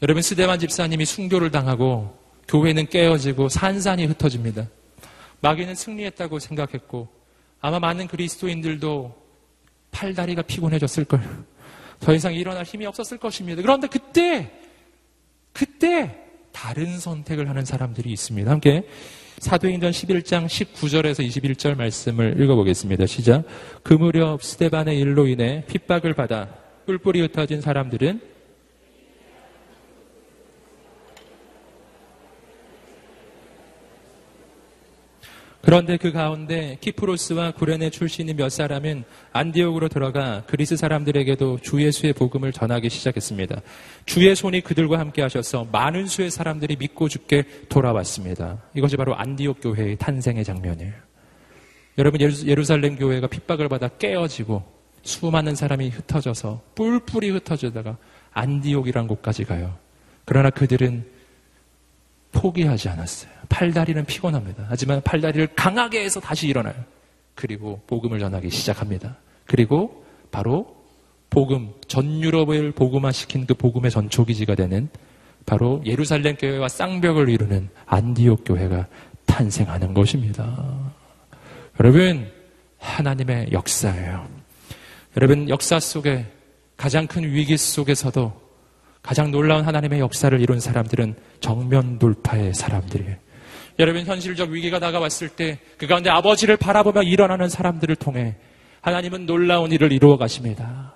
[0.02, 2.18] 여러분, 스데반 집사님이 순교를 당하고
[2.48, 4.68] 교회는 깨어지고 산산이 흩어집니다.
[5.42, 7.08] 마귀는 승리했다고 생각했고
[7.62, 9.16] 아마 많은 그리스도인들도
[9.92, 11.22] 팔다리가 피곤해졌을 걸.
[12.00, 13.62] 더 이상 일어날 힘이 없었을 것입니다.
[13.62, 14.52] 그런데 그때
[15.54, 16.16] 그때
[16.52, 18.52] 다른 선택을 하는 사람들이 있습니다.
[18.52, 18.88] 함께
[19.40, 23.06] 사도행전 11장 19절에서 21절 말씀을 읽어보겠습니다.
[23.06, 23.44] 시작.
[23.84, 26.48] 그 무렵 스테반의 일로 인해 핍박을 받아
[26.86, 28.35] 뿔뿔이 흩어진 사람들은
[35.66, 39.04] 그런데 그 가운데 키프로스와 구레네 출신인 몇 사람은
[39.34, 43.62] 안디옥으로 들어가 그리스 사람들에게도 주 예수의 복음을 전하기 시작했습니다.
[44.06, 48.62] 주의 손이 그들과 함께 하셔서 많은 수의 사람들이 믿고 죽게 돌아왔습니다.
[48.76, 50.94] 이것이 바로 안디옥 교회의 탄생의 장면이에요.
[51.98, 54.64] 여러분 예루살렘 교회가 핍박을 받아 깨어지고
[55.02, 57.98] 수많은 사람이 흩어져서 뿔뿔이 흩어지다가
[58.34, 59.76] 안디옥이란 곳까지 가요.
[60.26, 61.08] 그러나 그들은
[62.34, 63.35] 포기하지 않았어요.
[63.50, 64.66] 팔다리는 피곤합니다.
[64.70, 66.76] 하지만 팔다리를 강하게 해서 다시 일어나요.
[67.34, 69.18] 그리고 복음을 전하기 시작합니다.
[69.46, 70.76] 그리고 바로
[71.30, 74.90] 복음, 전 유럽을 복음화시킨 그 복음의 전초기지가 되는
[75.46, 78.88] 바로 예루살렘 교회와 쌍벽을 이루는 안디옥 교회가
[79.26, 80.92] 탄생하는 것입니다.
[81.80, 82.32] 여러분,
[82.80, 84.28] 하나님의 역사예요.
[85.18, 86.26] 여러분, 역사 속에
[86.78, 88.46] 가장 큰 위기 속에서도
[89.02, 93.25] 가장 놀라운 하나님의 역사를 이룬 사람들은 정면 돌파의 사람들이에요.
[93.78, 98.36] 여러분, 현실적 위기가 다가왔을 때 그 가운데 아버지를 바라보며 일어나는 사람들을 통해
[98.82, 100.96] 하나님은 놀라운 일을 이루어 가십니다.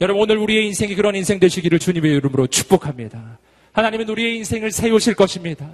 [0.00, 3.38] 여러분, 오늘 우리의 인생이 그런 인생 되시기를 주님의 이름으로 축복합니다.
[3.72, 5.68] 하나님은 우리의 인생을 세우실 것입니다.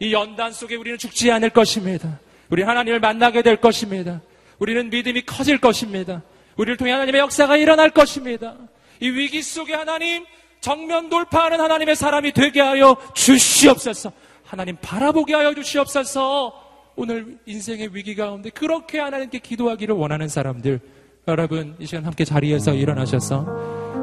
[0.00, 2.18] 이 연단 속에 우리는 죽지 않을 것입니다.
[2.48, 4.20] 우리 하나님을 만나게 될 것입니다.
[4.58, 6.22] 우리는 믿음이 커질 것입니다.
[6.56, 8.56] 우리를 통해 하나님의 역사가 일어날 것입니다.
[9.00, 10.24] 이 위기 속에 하나님
[10.60, 14.12] 정면 돌파하는 하나님의 사람이 되게 하여 주시옵소서.
[14.52, 16.52] 하나님 바라보게 하여 주시옵소서.
[16.94, 20.78] 오늘 인생의 위기 가운데 그렇게 하나님께 기도하기를 원하는 사람들
[21.26, 23.46] 여러분 이 시간 함께 자리에서 일어나셔서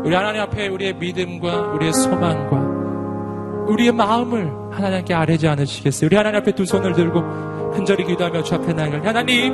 [0.03, 6.07] 우리 하나님 앞에 우리의 믿음과 우리의 소망과 우리의 마음을 하나님께 아뢰지 않으시겠어요?
[6.07, 7.19] 우리 하나님 앞에 두 손을 들고
[7.75, 9.53] 흔절히 기도하며 주 앞에 나아갈 하나님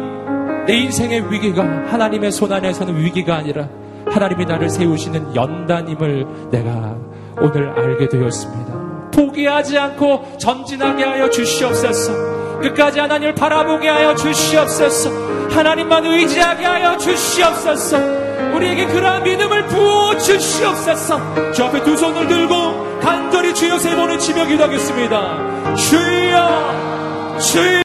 [0.65, 3.67] 내 인생의 위기가 하나님의 손 안에서는 위기가 아니라
[4.07, 6.97] 하나님이 나를 세우시는 연단임을 내가
[7.41, 8.84] 오늘 알게 되었습니다.
[9.15, 12.59] 포기하지 않고 전진하게 하여 주시옵소서.
[12.59, 15.09] 끝까지 하나님을 바라보게 하여 주시옵소서.
[15.49, 17.97] 하나님만 의지하게 하여 주시옵소서.
[18.55, 21.51] 우리에게 그러한 믿음을 부어 주시옵소서.
[21.53, 25.75] 주 앞에 두 손을 들고 간절히 주여 세 번을 치며 기도하겠습니다.
[25.75, 27.81] 주여, 주여.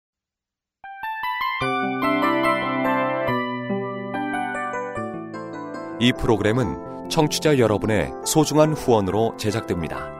[6.00, 10.19] 이 프로그램은 청취자 여러분의 소중한 후원으로 제작됩니다.